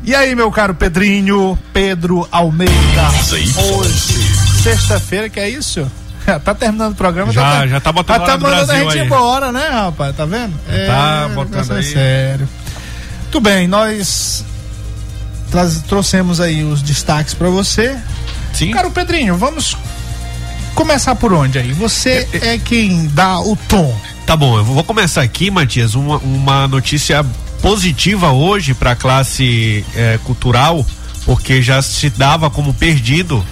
[0.05, 2.73] E aí, meu caro Pedrinho, Pedro Almeida.
[3.79, 4.19] Hoje,
[4.61, 5.89] sexta-feira, que é isso?
[6.45, 8.99] Tá terminando o programa, Já- tá, já tá botando tá hora do mandando a gente
[8.99, 9.07] aí.
[9.07, 10.17] embora, né, rapaz?
[10.17, 10.55] Tá vendo?
[10.69, 11.85] É, Tá o botando é aí.
[11.85, 12.49] sério.
[13.33, 14.45] Tudo bem, nós
[15.89, 17.97] trouxemos aí os destaques pra você.
[18.53, 18.73] Sim.
[18.73, 19.75] Caro Pedrinho, vamos
[20.75, 21.73] começar por onde aí?
[21.73, 23.99] Você é quem dá o tom.
[24.27, 27.25] Tá bom, eu vou começar aqui, Matias, uma, uma notícia
[27.63, 30.85] positiva hoje para a classe eh, cultural,
[31.25, 33.43] porque já se dava como perdido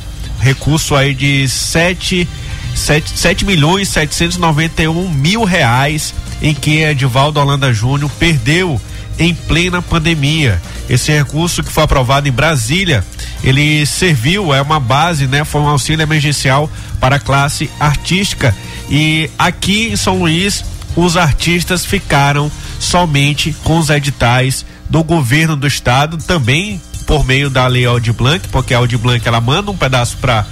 [0.40, 2.28] recurso aí de 7,
[2.74, 6.12] 7, 7 milhões 791 mil reais
[6.42, 8.78] em que Edivaldo Holanda Júnior perdeu
[9.20, 10.60] em plena pandemia.
[10.88, 13.04] Esse recurso que foi aprovado em Brasília,
[13.44, 15.44] ele serviu, é uma base, né?
[15.44, 18.56] Foi um auxílio emergencial para a classe artística.
[18.88, 20.64] E aqui em São Luís,
[20.96, 27.66] os artistas ficaram somente com os editais do governo do estado, também por meio da
[27.66, 30.46] lei Aldir Blanc, porque a Aldir Blanc ela manda um pedaço para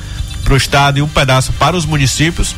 [0.48, 2.54] o estado e um pedaço para os municípios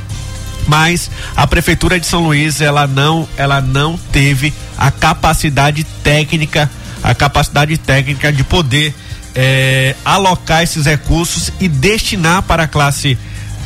[0.66, 6.70] mas a prefeitura de São Luís ela não ela não teve a capacidade técnica
[7.02, 8.94] a capacidade técnica de poder
[9.34, 13.18] eh, alocar esses recursos e destinar para a classe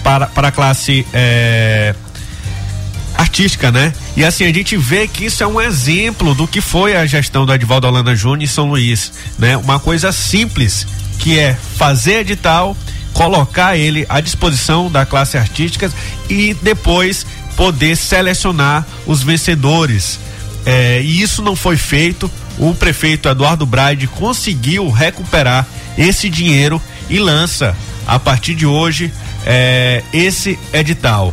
[0.02, 1.94] para, para a classe eh,
[3.16, 3.92] artística, né?
[4.16, 7.46] E assim, a gente vê que isso é um exemplo do que foi a gestão
[7.46, 9.56] do Edivaldo Holanda Júnior em São Luís, né?
[9.56, 10.86] Uma coisa simples,
[11.18, 12.76] que é fazer edital,
[13.14, 15.90] colocar ele à disposição da classe artística
[16.28, 17.24] e depois
[17.56, 20.18] poder selecionar os vencedores.
[20.66, 22.30] É, e isso não foi feito.
[22.58, 27.74] O prefeito Eduardo Braide conseguiu recuperar esse dinheiro e lança
[28.06, 29.12] a partir de hoje
[29.46, 31.32] é, esse edital.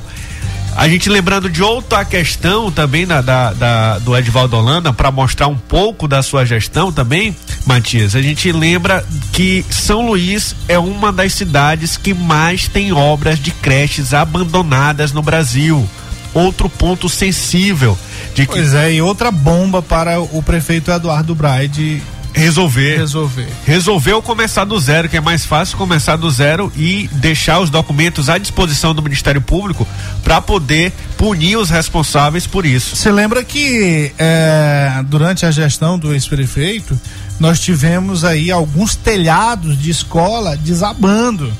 [0.76, 5.48] A gente lembrando de outra questão também da, da, da- do Edvaldo Holanda, para mostrar
[5.48, 11.12] um pouco da sua gestão também, Matias, a gente lembra que São Luís é uma
[11.12, 15.88] das cidades que mais tem obras de creches abandonadas no Brasil.
[16.34, 17.98] Outro ponto sensível
[18.34, 22.02] de que Pois é, e outra bomba para o prefeito Eduardo Braide
[22.34, 22.98] resolver.
[22.98, 23.48] Resolver.
[23.66, 27.70] Resolver ou começar do zero, que é mais fácil começar do zero e deixar os
[27.70, 29.88] documentos à disposição do Ministério Público
[30.24, 32.96] para poder punir os responsáveis por isso.
[32.96, 37.00] Você lembra que é, durante a gestão do ex-prefeito,
[37.40, 41.52] nós tivemos aí alguns telhados de escola desabando.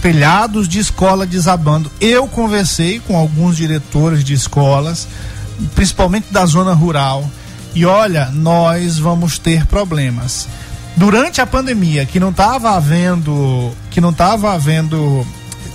[0.00, 1.90] Telhados de escola desabando.
[2.00, 5.08] Eu conversei com alguns diretores de escolas,
[5.74, 7.28] principalmente da zona rural,
[7.74, 10.48] e olha, nós vamos ter problemas.
[10.96, 15.26] Durante a pandemia, que não estava havendo, que não estava havendo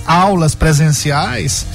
[0.06, 1.66] aulas presenciais,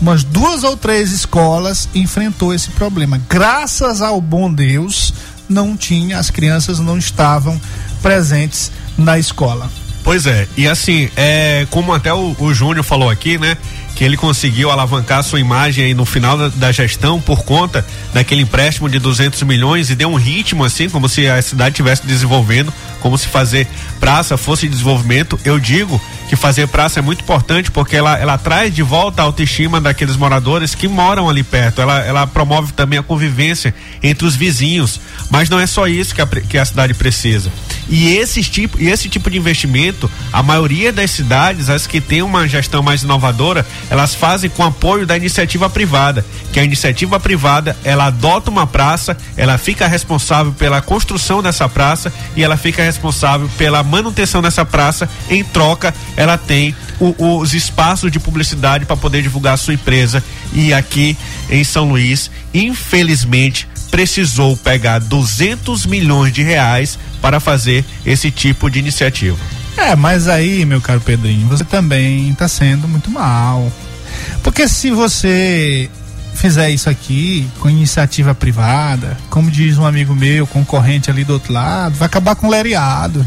[0.00, 3.20] umas duas ou três escolas enfrentou esse problema.
[3.28, 5.14] Graças ao bom Deus,
[5.48, 7.60] não tinha, as crianças não estavam
[8.02, 9.70] presentes na escola.
[10.04, 13.56] Pois é, e assim, é, como até o, o Júnior falou aqui, né?
[13.98, 17.84] Que ele conseguiu alavancar sua imagem aí no final da, da, gestão por conta
[18.14, 22.06] daquele empréstimo de 200 milhões e deu um ritmo assim, como se a cidade estivesse
[22.06, 23.66] desenvolvendo, como se fazer
[23.98, 25.36] praça fosse desenvolvimento.
[25.44, 29.24] Eu digo que fazer praça é muito importante porque ela, ela traz de volta a
[29.24, 31.80] autoestima daqueles moradores que moram ali perto.
[31.80, 35.00] Ela, ela promove também a convivência entre os vizinhos.
[35.30, 37.50] Mas não é só isso que a, que a cidade precisa.
[37.88, 42.20] E esse tipo, e esse tipo de investimento, a maioria das cidades, as que têm
[42.20, 46.24] uma gestão mais inovadora, elas fazem com apoio da iniciativa privada.
[46.52, 52.12] Que a iniciativa privada, ela adota uma praça, ela fica responsável pela construção dessa praça
[52.36, 55.08] e ela fica responsável pela manutenção dessa praça.
[55.30, 60.22] Em troca, ela tem o, os espaços de publicidade para poder divulgar a sua empresa.
[60.52, 61.16] E aqui
[61.48, 68.80] em São Luís, infelizmente, precisou pegar 200 milhões de reais para fazer esse tipo de
[68.80, 69.38] iniciativa.
[69.76, 73.72] É, mas aí, meu caro Pedrinho, você também está sendo muito mal.
[74.42, 75.88] Porque se você
[76.34, 81.52] fizer isso aqui com iniciativa privada, como diz um amigo meu, concorrente ali do outro
[81.52, 83.24] lado, vai acabar com o lereado.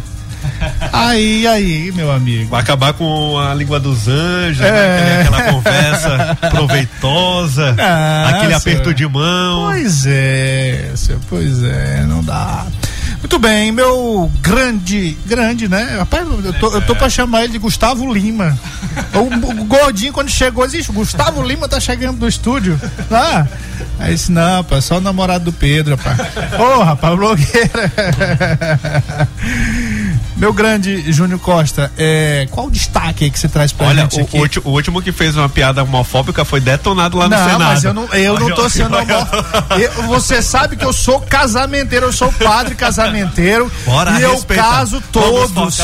[0.92, 2.50] Aí, aí, meu amigo.
[2.50, 4.72] Vai acabar com a língua dos anjos, é.
[4.72, 5.22] né?
[5.22, 8.30] aquela conversa proveitosa, Nossa.
[8.38, 9.72] aquele aperto de mão.
[9.72, 10.92] Pois é,
[11.30, 12.66] pois é, não dá.
[13.20, 15.96] Muito bem, meu grande, grande, né?
[16.00, 18.58] Rapaz, eu tô, eu tô pra chamar ele de Gustavo Lima.
[19.14, 20.92] O, o gordinho, quando chegou, existe.
[20.92, 22.80] Gustavo Lima tá chegando do estúdio.
[23.10, 23.48] Ah,
[24.00, 26.20] aí disse, não, rapaz, só o namorado do Pedro, rapaz.
[26.60, 27.92] Ô, oh, rapaz, blogueira.
[30.42, 34.24] Meu grande Júnior Costa, é, qual o destaque que você traz pra Olha, gente o,
[34.24, 34.60] aqui?
[34.66, 37.64] O, último que fez uma piada homofóbica foi detonado lá no não, Senado.
[37.64, 40.02] Mas eu não, eu não tô sendo homofóbico.
[40.08, 43.72] Você sabe que eu sou casamenteiro, eu sou padre casamenteiro.
[43.86, 45.78] Bora, e eu caso todos.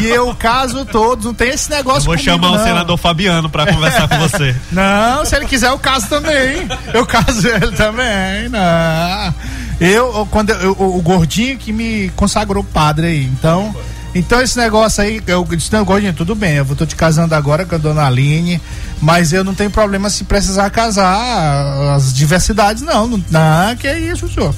[0.00, 1.26] E eu caso todos.
[1.26, 2.62] Não tem esse negócio eu Vou comigo, chamar não.
[2.62, 4.56] o senador Fabiano pra conversar com você.
[4.72, 6.66] Não, se ele quiser, eu caso também.
[6.94, 8.48] Eu caso ele também.
[8.48, 9.34] Não.
[9.78, 13.24] Eu, quando eu, o, o gordinho que me consagrou padre aí.
[13.24, 13.76] Então.
[14.18, 17.64] Então esse negócio aí, eu disse, não, Gordinho, tudo bem, eu tô te casando agora
[17.64, 18.60] com a dona Aline,
[19.00, 23.06] mas eu não tenho problema se precisar casar as diversidades, não.
[23.06, 24.52] Não, não que é isso, senhor.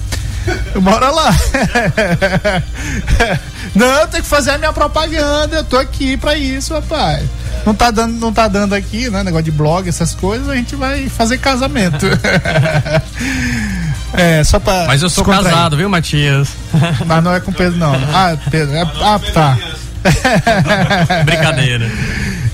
[0.80, 1.30] Bora lá.
[3.76, 7.28] não, tem que fazer a minha propaganda, eu tô aqui pra isso, rapaz.
[7.66, 9.22] Não tá dando, não tá dando aqui, né?
[9.22, 12.06] Negócio de blog, essas coisas, a gente vai fazer casamento.
[14.12, 14.86] É, só pra.
[14.86, 16.48] Mas eu sou casado, viu, Matias?
[17.06, 17.94] Mas não é com Pedro, não.
[18.12, 18.74] Ah, Pedro.
[18.74, 19.58] É, ah, tá.
[21.24, 21.90] Brincadeira.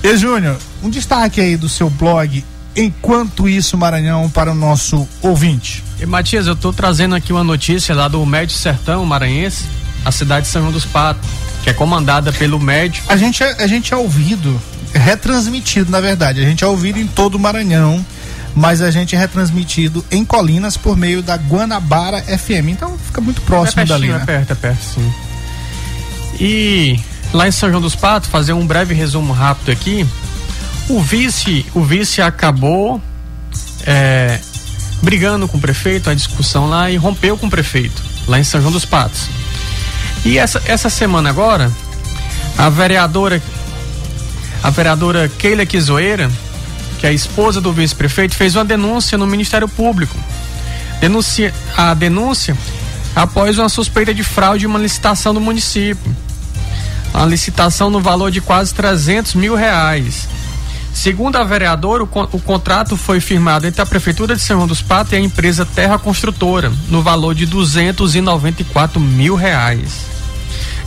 [0.03, 2.43] E Júnior, um destaque aí do seu blog
[2.75, 5.83] Enquanto Isso Maranhão para o nosso ouvinte.
[5.99, 9.65] E Matias, eu estou trazendo aqui uma notícia lá do Médio Sertão Maranhense,
[10.05, 11.27] a cidade de São João dos Patos,
[11.63, 13.03] que é comandada pelo médio.
[13.09, 14.61] A gente é, a gente é ouvido,
[14.93, 18.05] é retransmitido na verdade, a gente é ouvido em todo o Maranhão
[18.55, 22.69] mas a gente é retransmitido em Colinas por meio da Guanabara FM.
[22.69, 24.07] Então fica muito próximo é dali.
[24.07, 24.19] Né?
[24.21, 25.13] É perto, é perto, sim.
[26.39, 26.99] E
[27.33, 30.07] lá em São João dos Patos, fazer um breve resumo rápido aqui.
[30.89, 33.01] O vice, o vice acabou
[33.85, 34.39] é,
[35.01, 38.61] brigando com o prefeito, a discussão lá, e rompeu com o prefeito, lá em São
[38.61, 39.29] João dos Patos.
[40.25, 41.71] E essa, essa semana agora,
[42.57, 43.41] a vereadora,
[44.63, 46.29] a vereadora Keila Quizoeira,
[46.97, 50.15] que a esposa do vice-prefeito fez uma denúncia no Ministério Público.
[50.99, 52.57] Denuncia, a denúncia
[53.15, 56.15] após uma suspeita de fraude em uma licitação do município.
[57.13, 60.27] Uma licitação no valor de quase 300 mil reais.
[60.93, 64.81] Segundo a vereadora, o, o, contrato foi firmado entre a Prefeitura de São João dos
[64.81, 70.05] Patos e a empresa Terra Construtora, no valor de 294 mil reais.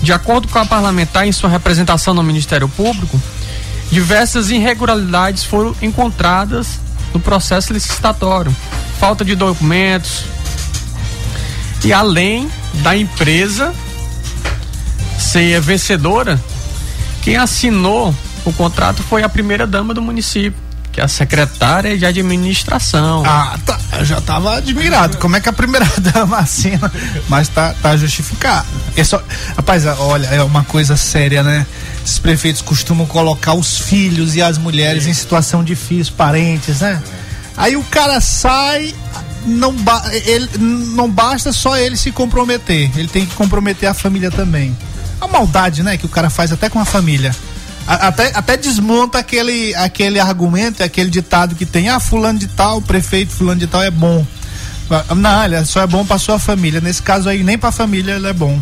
[0.02, 3.20] De acordo com a parlamentar em sua representação no Ministério Público,
[3.90, 6.78] Diversas irregularidades foram encontradas
[7.12, 8.54] no processo licitatório,
[8.98, 10.24] falta de documentos.
[11.84, 12.48] E além
[12.82, 13.74] da empresa
[15.18, 16.40] ser vencedora,
[17.22, 18.14] quem assinou
[18.44, 20.60] o contrato foi a primeira dama do município,
[20.92, 23.22] que é a secretária de administração.
[23.24, 25.18] Ah, tá, já tava admirado.
[25.18, 26.90] Como é que a primeira dama assina?
[27.28, 28.66] Mas tá, tá justificado.
[28.96, 29.22] É só,
[29.56, 31.66] rapaz, olha, é uma coisa séria, né?
[32.04, 37.00] Esses prefeitos costumam colocar os filhos e as mulheres em situação difícil, parentes, né?
[37.56, 38.94] Aí o cara sai,
[39.44, 44.30] não, ba ele, não basta só ele se comprometer, ele tem que comprometer a família
[44.30, 44.76] também.
[45.20, 47.34] A maldade, né, que o cara faz até com a família.
[47.90, 53.32] Até, até desmonta aquele, aquele argumento, aquele ditado que tem, ah, fulano de tal, prefeito
[53.32, 54.24] fulano de tal é bom.
[55.16, 56.80] Não, ele só é bom para sua família.
[56.80, 58.56] Nesse caso aí, nem para a família ele é bom.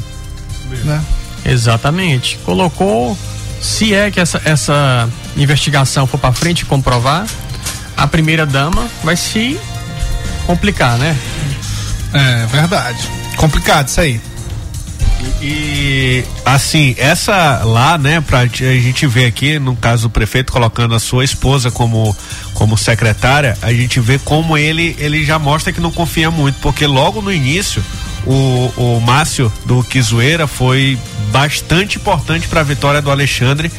[0.82, 1.04] Né?
[1.44, 2.38] Exatamente.
[2.42, 3.18] Colocou,
[3.60, 5.06] se é que essa, essa
[5.36, 7.26] investigação for para frente comprovar,
[7.98, 9.60] a primeira dama vai se
[10.46, 11.14] complicar, né?
[12.14, 13.06] É verdade.
[13.36, 14.20] Complicado isso aí.
[15.40, 20.94] E assim, essa lá, né, pra a gente ver aqui, no caso do prefeito colocando
[20.94, 22.16] a sua esposa como
[22.54, 26.86] como secretária, a gente vê como ele ele já mostra que não confia muito, porque
[26.86, 27.82] logo no início
[28.26, 30.98] o, o Márcio do Quizoeira foi
[31.30, 33.70] bastante importante para a vitória do Alexandre.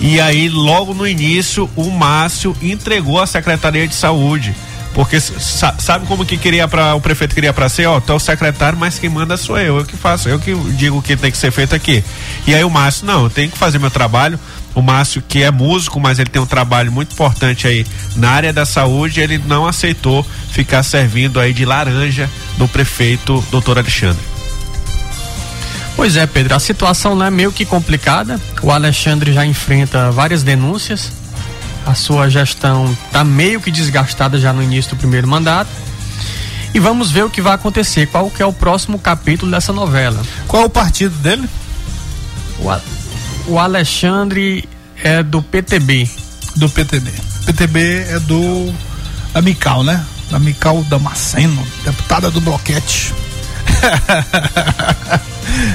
[0.00, 4.54] E aí, logo no início, o Márcio entregou a Secretaria de Saúde.
[4.94, 8.18] Porque sabe como que queria para o prefeito queria para ser, ó, tu é o
[8.18, 11.30] secretário, mas quem manda sou eu, eu que faço, eu que digo o que tem
[11.30, 12.04] que ser feito aqui.
[12.46, 14.38] E aí o Márcio, não, eu tenho que fazer meu trabalho.
[14.74, 17.86] O Márcio, que é músico, mas ele tem um trabalho muito importante aí
[18.16, 23.78] na área da saúde, ele não aceitou ficar servindo aí de laranja do prefeito doutor
[23.78, 24.22] Alexandre.
[25.94, 28.40] Pois é, Pedro, a situação é meio que complicada.
[28.62, 31.12] O Alexandre já enfrenta várias denúncias.
[31.86, 35.70] A sua gestão está meio que desgastada já no início do primeiro mandato.
[36.74, 38.06] E vamos ver o que vai acontecer.
[38.06, 40.22] Qual que é o próximo capítulo dessa novela?
[40.48, 41.48] Qual é o partido dele?
[42.58, 42.80] O, a,
[43.46, 44.68] o Alexandre
[45.02, 46.08] é do PTB.
[46.56, 47.10] Do PTB.
[47.46, 48.72] PTB é do
[49.34, 50.04] Amical, né?
[50.32, 53.12] Amical Damasceno, deputada do Bloquete.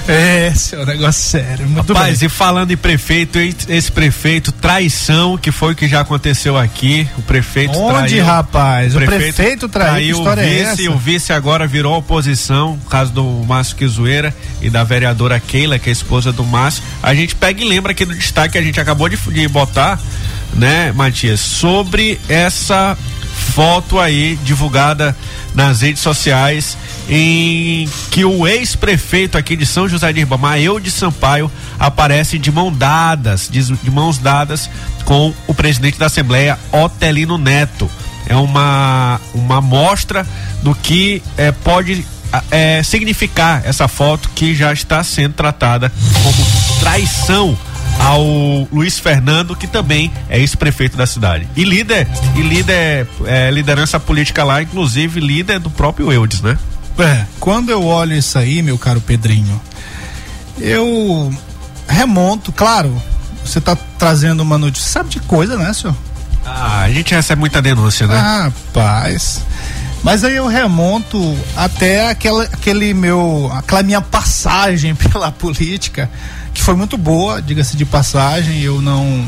[0.07, 1.67] Esse é um negócio sério.
[1.67, 2.27] Muito Rapaz, bem.
[2.27, 7.07] e falando em prefeito, esse prefeito, traição, que foi o que já aconteceu aqui.
[7.17, 8.95] O prefeito Onde, traiu, rapaz?
[8.95, 10.23] O prefeito, prefeito traiu.
[10.23, 14.69] traiu o vice, é o vice agora virou oposição, no caso do Márcio Quizueira e
[14.69, 16.83] da vereadora Keila, que é a esposa do Márcio.
[17.03, 19.99] A gente pega e lembra aqui do destaque que a gente acabou de, de botar,
[20.53, 22.97] né, Matias, sobre essa
[23.37, 25.15] foto aí divulgada
[25.53, 26.77] nas redes sociais
[27.09, 32.51] em que o ex-prefeito aqui de São José de Ribamar, eu de Sampaio, aparece de
[32.51, 34.69] mão dadas, de, de mãos dadas
[35.05, 37.89] com o presidente da Assembleia, Otelino Neto.
[38.27, 40.27] É uma uma mostra
[40.61, 42.05] do que é, pode
[42.51, 45.91] é, significar essa foto que já está sendo tratada
[46.23, 47.57] como traição
[47.99, 48.23] ao
[48.71, 51.47] Luiz Fernando, que também é ex-prefeito da cidade.
[51.55, 56.57] E líder, e líder, é, liderança política lá, inclusive líder do próprio Eudes, né?
[56.99, 59.61] É, quando eu olho isso aí, meu caro Pedrinho,
[60.59, 61.31] eu
[61.87, 63.01] remonto, claro,
[63.45, 65.95] você está trazendo uma notícia, sabe de coisa, né, senhor?
[66.45, 68.15] Ah, a gente recebe muita denúncia, né?
[68.15, 69.41] Ah, rapaz.
[70.03, 76.09] Mas aí eu remonto até aquela, aquele meu, aquela minha passagem pela política
[76.57, 79.23] que foi muito boa, diga-se de passagem, eu não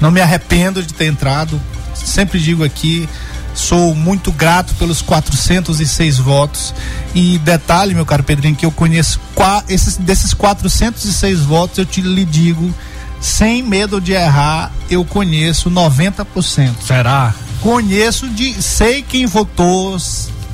[0.00, 1.60] não me arrependo de ter entrado.
[1.94, 3.08] Sempre digo aqui,
[3.54, 6.72] sou muito grato pelos 406 votos.
[7.12, 9.20] E detalhe, meu caro Pedrinho, que eu conheço
[9.68, 12.72] esses, desses 406 votos, eu te lhe digo,
[13.20, 16.76] sem medo de errar, eu conheço 90%.
[16.86, 17.34] Será?
[17.60, 18.62] Conheço de.
[18.62, 19.98] Sei quem votou.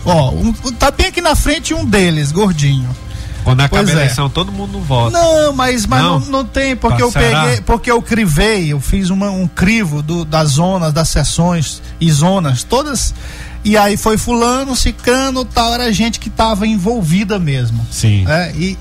[0.05, 2.89] Ó, um, tá bem aqui na frente um deles, gordinho.
[3.47, 3.95] Quando acaba a é.
[3.95, 5.17] eleição, todo mundo vota.
[5.17, 6.19] Não, mas, mas não?
[6.19, 10.25] Não, não tem, porque eu peguei, porque eu crivei, eu fiz uma, um crivo do,
[10.25, 13.15] das zonas, das sessões e zonas, todas.
[13.65, 17.87] E aí foi fulano, cicano, tal, era gente que estava envolvida mesmo.
[17.89, 18.25] Sim.
[18.29, 18.77] É, e,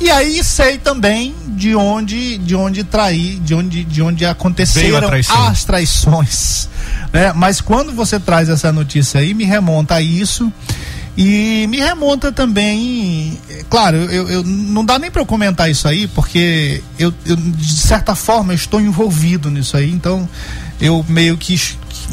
[0.00, 5.08] e aí sei também de onde de onde trair, de onde de onde aconteceram
[5.46, 6.68] as traições,
[7.14, 7.32] né?
[7.32, 10.52] Mas quando você traz essa notícia aí, me remonta a isso
[11.16, 13.38] e me remonta também,
[13.70, 17.76] claro, eu, eu não dá nem para eu comentar isso aí, porque eu, eu, de
[17.76, 20.28] certa forma estou envolvido nisso aí, então
[20.80, 21.56] eu meio que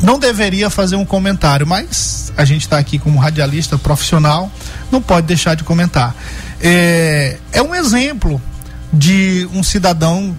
[0.03, 4.51] não deveria fazer um comentário, mas a gente está aqui como radialista profissional,
[4.91, 6.15] não pode deixar de comentar.
[6.61, 8.39] É, é um exemplo
[8.93, 10.37] de um cidadão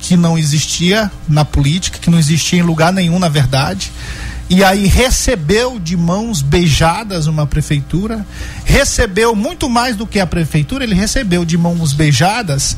[0.00, 3.92] que não existia na política, que não existia em lugar nenhum, na verdade
[4.48, 8.24] e aí recebeu de mãos beijadas uma prefeitura,
[8.64, 12.76] recebeu muito mais do que a prefeitura, ele recebeu de mãos beijadas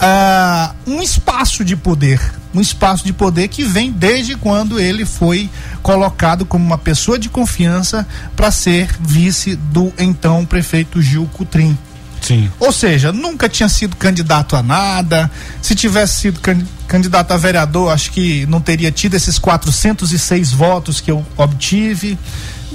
[0.00, 2.20] ah, um espaço de poder,
[2.54, 5.50] um espaço de poder que vem desde quando ele foi
[5.82, 11.76] colocado como uma pessoa de confiança para ser vice do então prefeito Gil Cutrim.
[12.26, 12.50] Sim.
[12.58, 15.30] Ou seja, nunca tinha sido candidato a nada.
[15.62, 21.00] Se tivesse sido can- candidato a vereador, acho que não teria tido esses 406 votos
[21.00, 22.18] que eu obtive.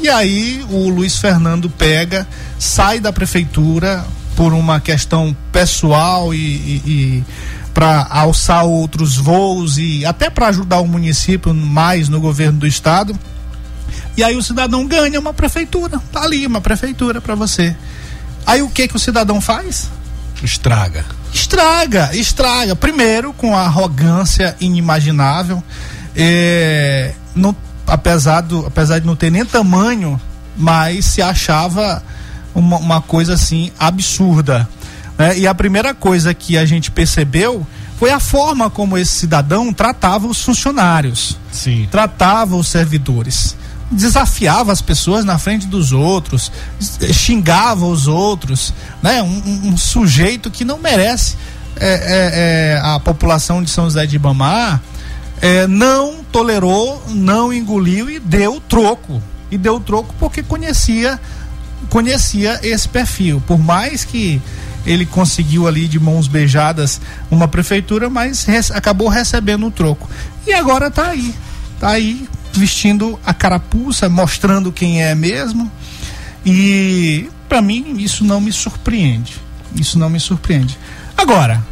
[0.01, 2.25] E aí o Luiz Fernando pega,
[2.57, 4.05] sai da prefeitura
[4.37, 7.23] por uma questão pessoal e, e, e
[7.73, 13.17] para alçar outros voos e até para ajudar o município mais no governo do estado.
[14.15, 17.75] E aí o cidadão ganha uma prefeitura, tá ali uma prefeitura para você.
[18.45, 19.89] Aí o que que o cidadão faz?
[20.43, 21.05] Estraga.
[21.33, 22.75] Estraga, estraga.
[22.75, 25.63] Primeiro, com a arrogância inimaginável.
[26.15, 27.55] É, não,
[27.87, 30.19] apesar, do, apesar de não ter nem tamanho,
[30.57, 32.03] mas se achava
[32.53, 34.67] uma, uma coisa assim absurda.
[35.17, 35.37] né?
[35.37, 37.65] E a primeira coisa que a gente percebeu
[37.97, 41.87] foi a forma como esse cidadão tratava os funcionários, Sim.
[41.91, 43.55] tratava os servidores.
[43.91, 46.51] Desafiava as pessoas na frente dos outros,
[47.11, 49.21] xingava os outros, né?
[49.21, 51.35] Um, um- um sujeito que não merece
[51.75, 54.81] é, é, é, a população de São José de Ibamar
[55.41, 59.21] é, não tolerou, não engoliu e deu troco.
[59.49, 61.19] E deu troco porque conhecia
[61.89, 63.43] conhecia esse perfil.
[63.45, 64.41] Por mais que
[64.85, 70.09] ele conseguiu ali de mãos beijadas uma prefeitura, mas acabou recebendo o troco.
[70.47, 71.35] E agora tá aí.
[71.79, 72.29] Tá aí
[72.59, 75.71] vestindo a carapuça, mostrando quem é mesmo.
[76.45, 79.35] E para mim isso não me surpreende.
[79.75, 80.77] Isso não me surpreende.
[81.17, 81.63] Agora,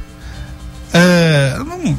[0.93, 1.97] é, não,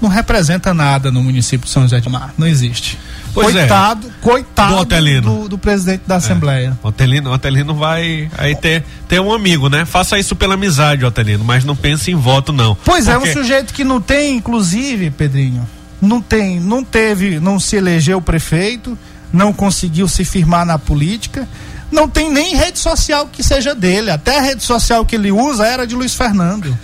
[0.00, 2.32] não representa nada no município de São José de Mar.
[2.38, 2.98] Não existe.
[3.32, 3.60] Pois é.
[3.60, 5.42] coitado, coitado Do Otelino.
[5.42, 6.78] do, do presidente da Assembleia.
[6.82, 9.84] O Otelino, Otelino vai aí ter, ter um amigo, né?
[9.84, 12.76] Faça isso pela amizade, Otelino, mas não pense em voto, não.
[12.84, 15.68] Pois é, um Porque- sujeito que não tem, inclusive, Pedrinho,
[16.00, 18.98] não tem, não teve, não se elegeu prefeito,
[19.32, 21.48] não conseguiu se firmar na política,
[21.90, 24.10] não tem nem rede social que seja dele.
[24.10, 26.76] Até a rede social que ele usa era de Luiz Fernando.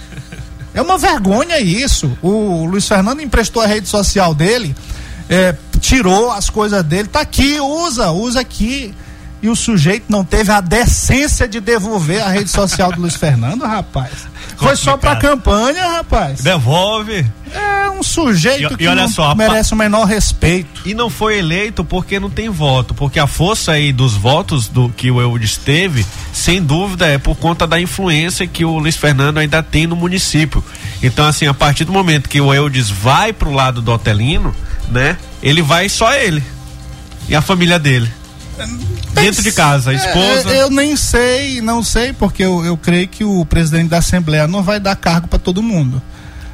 [0.72, 2.16] É uma vergonha isso.
[2.22, 4.74] O Luiz Fernando emprestou a rede social dele,
[5.28, 8.94] é, tirou as coisas dele, tá aqui, usa, usa aqui.
[9.42, 13.64] E o sujeito não teve a decência de devolver a rede social do Luiz Fernando,
[13.64, 14.10] rapaz.
[14.58, 16.40] Foi só pra campanha, rapaz.
[16.42, 17.26] Devolve.
[17.54, 20.82] É um sujeito E- e que olha não só, merece o menor respeito.
[20.84, 24.90] E não foi eleito porque não tem voto, porque a força aí dos votos do
[24.90, 29.38] que o Eudes teve, sem dúvida, é por conta da influência que o Luiz Fernando
[29.38, 30.62] ainda tem no município.
[31.02, 34.54] Então, assim, a partir do momento que o Eudes vai pro lado do Otelino,
[34.90, 35.16] né?
[35.42, 36.44] Ele vai só ele.
[37.26, 38.10] E a família dele.
[39.12, 40.50] Dentro de casa, a esposa.
[40.50, 44.46] É, eu nem sei, não sei, porque eu, eu creio que o presidente da Assembleia
[44.46, 46.00] não vai dar cargo pra todo mundo.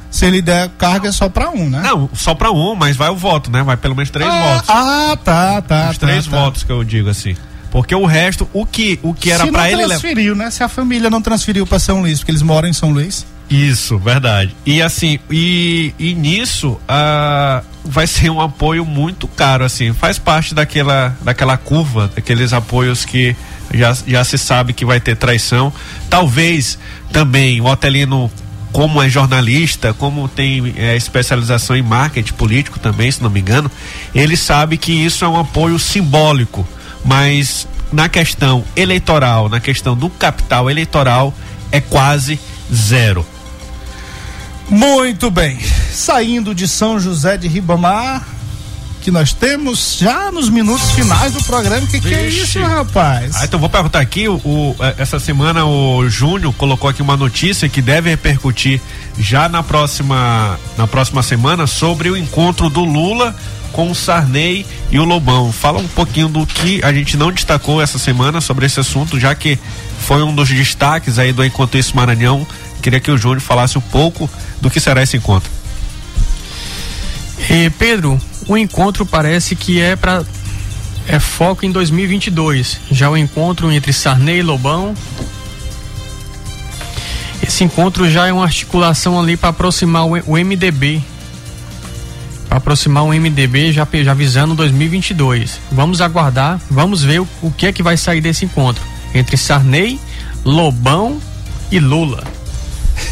[0.09, 1.81] Se ele der cargo é só pra um, né?
[1.83, 3.61] Não, só pra um, mas vai o voto, né?
[3.61, 4.69] Vai pelo menos três ah, votos.
[4.69, 5.89] Ah, tá, tá.
[5.91, 6.37] Os tá, três tá.
[6.39, 7.35] votos que eu digo assim.
[7.69, 10.49] Porque o resto, o que, o que era não ele transferiu, né?
[10.49, 13.25] Se a família não transferiu pra São Luís, porque eles moram em São Luís.
[13.49, 14.55] Isso, verdade.
[14.65, 20.53] E assim, e, e nisso ah, vai ser um apoio muito caro, assim, faz parte
[20.53, 23.35] daquela, daquela curva, daqueles apoios que
[23.73, 25.71] já, já se sabe que vai ter traição.
[26.09, 26.77] Talvez
[27.11, 28.29] também o Otelino,
[28.73, 33.71] como é jornalista, como tem eh, especialização em marketing político também, se não me engano,
[34.13, 36.67] ele sabe que isso é um apoio simbólico,
[37.03, 41.33] mas na questão eleitoral, na questão do capital eleitoral,
[41.71, 42.37] é quase
[42.73, 43.25] zero.
[44.69, 45.57] Muito bem.
[45.91, 48.25] Saindo de São José de Ribamar,
[49.01, 51.87] que nós temos já nos minutos finais do programa.
[51.87, 53.35] Que que é isso, rapaz?
[53.37, 57.15] Ah, então vou perguntar aqui, o, o- eh, essa semana o Júnior colocou aqui uma
[57.15, 58.81] notícia que deve repercutir
[59.17, 63.33] já na próxima, na próxima semana sobre o encontro do Lula
[63.71, 65.51] com o Sarney e o Lobão.
[65.53, 69.33] Fala um pouquinho do que a gente não destacou essa semana sobre esse assunto, já
[69.33, 69.57] que
[69.99, 72.45] foi um dos destaques aí do Enquanto Isso Maranhão.
[72.81, 74.29] Queria que o Júnior falasse um pouco
[74.61, 75.49] do que será esse encontro.
[77.49, 80.23] E Pedro, o encontro parece que é para
[81.07, 82.81] é foco em 2022.
[82.91, 84.93] Já o encontro entre Sarney e Lobão.
[87.41, 91.01] Esse encontro já é uma articulação ali para aproximar o, MDB.
[92.49, 95.61] Para aproximar o MDB já, já visando 2022.
[95.71, 99.99] Vamos aguardar, vamos ver o, o que é que vai sair desse encontro entre Sarney,
[100.43, 101.21] Lobão
[101.71, 102.36] e Lula.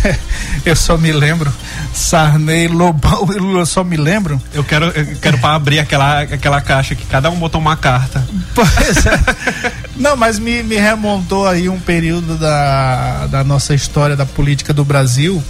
[0.65, 1.51] Eu só me lembro.
[1.93, 4.41] Sarney, Lobão e Lula, só me lembro.
[4.53, 8.25] Eu quero, eu quero para abrir aquela, aquela caixa que cada um botou uma carta.
[8.53, 9.73] Pois é.
[9.95, 14.83] Não, mas me, me remontou aí um período da, da nossa história da política do
[14.83, 15.41] Brasil,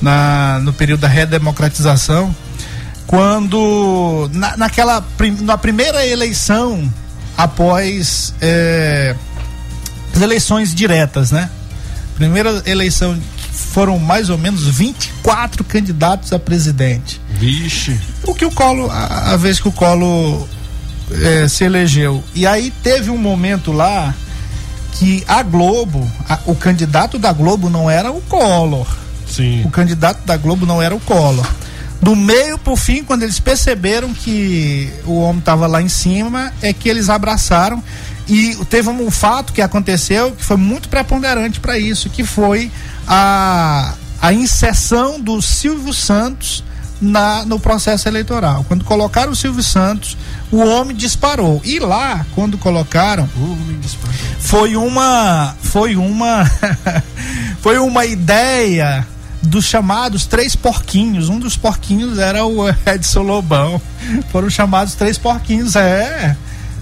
[0.00, 2.34] na, no período da redemocratização,
[3.06, 5.04] quando na, naquela
[5.40, 6.90] na primeira eleição
[7.36, 9.14] após é,
[10.14, 11.50] as eleições diretas, né?
[12.16, 13.18] Primeira eleição
[13.60, 17.20] foram mais ou menos 24 candidatos a presidente.
[17.38, 17.98] Vixe.
[18.24, 20.48] O que o Colo, a, a vez que o Colo
[21.12, 22.22] é, se elegeu.
[22.34, 24.14] E aí teve um momento lá
[24.98, 28.86] que a Globo, a, o candidato da Globo não era o Collor.
[29.26, 29.62] Sim.
[29.64, 31.46] O candidato da Globo não era o Collor.
[32.02, 36.72] Do meio pro fim, quando eles perceberam que o homem estava lá em cima, é
[36.72, 37.82] que eles abraçaram.
[38.30, 42.70] E teve um fato que aconteceu que foi muito preponderante para isso, que foi
[43.06, 46.62] a, a inserção do Silvio Santos
[47.00, 48.64] na, no processo eleitoral.
[48.68, 50.16] Quando colocaram o Silvio Santos,
[50.52, 51.60] o homem disparou.
[51.64, 53.28] E lá, quando colocaram,
[54.38, 56.48] foi uma foi uma
[57.60, 59.04] foi uma ideia
[59.42, 61.28] dos chamados três porquinhos.
[61.28, 63.82] Um dos porquinhos era o Edson Lobão.
[64.30, 66.36] Foram chamados três porquinhos, é.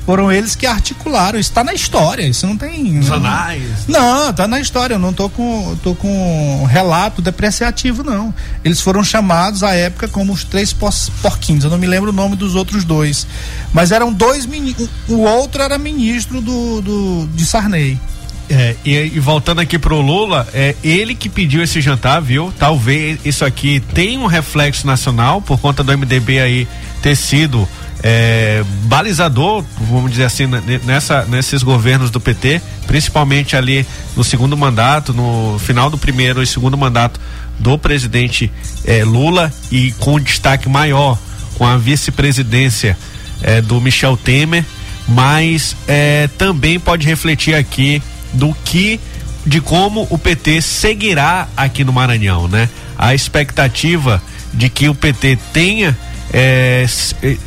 [0.08, 1.38] Foram eles que articularam.
[1.38, 2.22] Isso tá na história.
[2.26, 2.98] Isso não tem.
[2.98, 3.86] Os anais.
[3.86, 4.94] Não, tá na história.
[4.94, 8.32] Eu não tô com, tô com relato depreciativo, não.
[8.64, 11.64] Eles foram chamados à época como os três porquinhos.
[11.64, 13.26] Eu não me lembro o nome dos outros dois.
[13.70, 14.88] Mas eram dois ministros.
[15.06, 18.00] O outro era ministro do, do, de Sarney.
[18.48, 22.50] É, e, e, voltando aqui pro Lula, é ele que pediu esse jantar, viu?
[22.58, 26.68] Talvez isso aqui tenha um reflexo nacional por conta do MDB aí
[27.02, 27.68] ter sido
[28.02, 30.46] é, balizador, vamos dizer assim,
[30.84, 33.86] nessa, nesses governos do PT, principalmente ali
[34.16, 37.20] no segundo mandato, no final do primeiro e segundo mandato
[37.58, 38.52] do presidente
[38.84, 41.18] é, Lula e com destaque maior
[41.56, 42.96] com a vice-presidência
[43.42, 44.64] é, do Michel Temer,
[45.08, 48.00] mas é, também pode refletir aqui
[48.32, 49.00] do que
[49.44, 52.68] de como o PT seguirá aqui no Maranhão, né?
[52.96, 54.22] A expectativa
[54.52, 55.96] de que o PT tenha
[56.32, 56.84] é,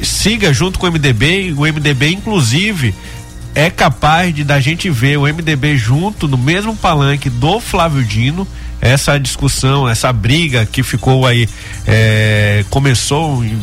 [0.02, 2.96] siga junto com o MDB o MDB inclusive
[3.54, 8.48] é capaz de da gente ver o MDB junto no mesmo palanque do Flávio Dino.
[8.80, 11.48] Essa discussão essa briga que ficou aí
[11.86, 13.60] é, começou em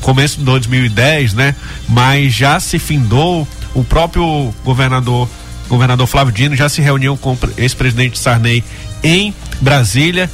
[0.00, 1.54] começo de 2010 né?
[1.88, 3.46] Mas já se findou.
[3.72, 5.28] O próprio governador
[5.68, 8.64] governador Flávio Dino já se reuniu com o ex-presidente Sarney
[9.02, 10.28] em Brasília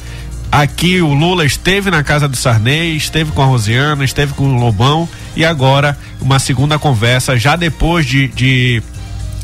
[0.51, 4.57] Aqui o Lula esteve na casa do Sarney, esteve com a Rosiana, esteve com o
[4.57, 8.81] Lobão e agora uma segunda conversa, já depois de, de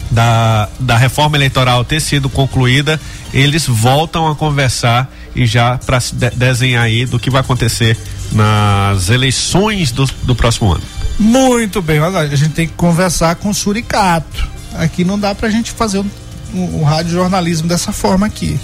[0.09, 2.99] da, da reforma eleitoral ter sido concluída,
[3.33, 7.97] eles voltam a conversar e já para se de, desenhar aí do que vai acontecer
[8.31, 10.83] nas eleições do, do próximo ano.
[11.19, 14.47] Muito bem, a gente tem que conversar com o Suricato.
[14.75, 16.05] Aqui não dá para a gente fazer o,
[16.53, 18.59] o, o rádio jornalismo dessa forma aqui,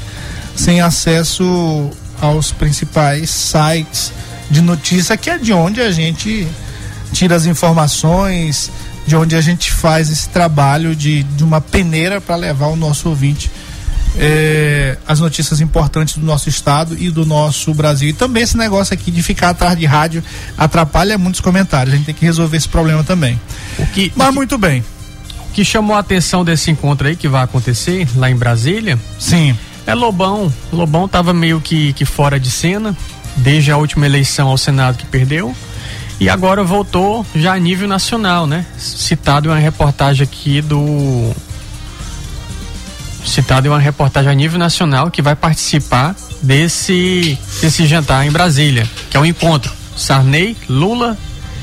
[0.55, 1.91] sem acesso
[2.21, 4.11] aos principais sites
[4.49, 6.47] de notícia, que é de onde a gente
[7.13, 8.71] tira as informações,
[9.05, 13.09] de onde a gente faz esse trabalho de, de uma peneira para levar o nosso
[13.09, 13.49] ouvinte
[14.17, 18.09] é, as notícias importantes do nosso estado e do nosso Brasil.
[18.09, 20.23] E também esse negócio aqui de ficar atrás de rádio
[20.57, 21.93] atrapalha muitos comentários.
[21.93, 23.39] A gente tem que resolver esse problema também.
[23.77, 24.83] O que, Mas o que, muito bem.
[25.49, 28.97] O que chamou a atenção desse encontro aí que vai acontecer lá em Brasília?
[29.17, 29.55] Sim
[29.89, 30.53] é Lobão.
[30.71, 32.95] Lobão estava meio que, que fora de cena,
[33.37, 35.55] desde a última eleição ao Senado que perdeu.
[36.19, 38.65] E agora voltou já a nível nacional, né?
[38.77, 41.33] Citado em uma reportagem aqui do.
[43.25, 48.87] Citado em uma reportagem a nível nacional que vai participar desse, desse jantar em Brasília,
[49.09, 51.17] que é o um encontro Sarney, Lula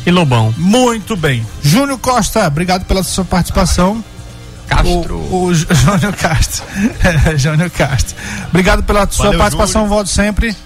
[0.05, 0.55] e Lobão.
[0.57, 1.47] Muito bem.
[1.62, 4.03] Júnior Costa, obrigado pela sua participação.
[4.67, 5.17] Castro.
[5.17, 6.64] O, o Júnior Castro.
[7.37, 8.17] Júnior Castro.
[8.49, 9.97] Obrigado pela sua valeu, participação, Júnior.
[9.97, 10.57] volto sempre.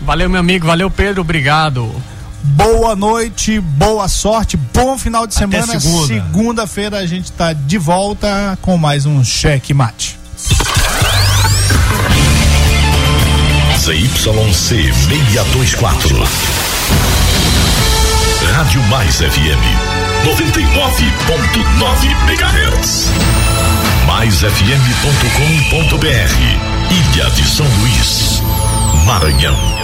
[0.00, 0.66] Valeu, meu amigo.
[0.66, 1.20] Valeu, Pedro.
[1.22, 1.94] Obrigado.
[2.42, 5.78] Boa noite, boa sorte, bom final de semana.
[5.78, 10.18] Segunda-feira segunda a gente está de volta com mais um cheque mate.
[13.78, 16.28] ZYC 624.
[18.54, 23.10] Rádio Mais FM 99.9 MHz.
[24.06, 24.48] MaisFM.com.br
[26.90, 28.42] Ilha de São Luís,
[29.06, 29.77] Maranhão.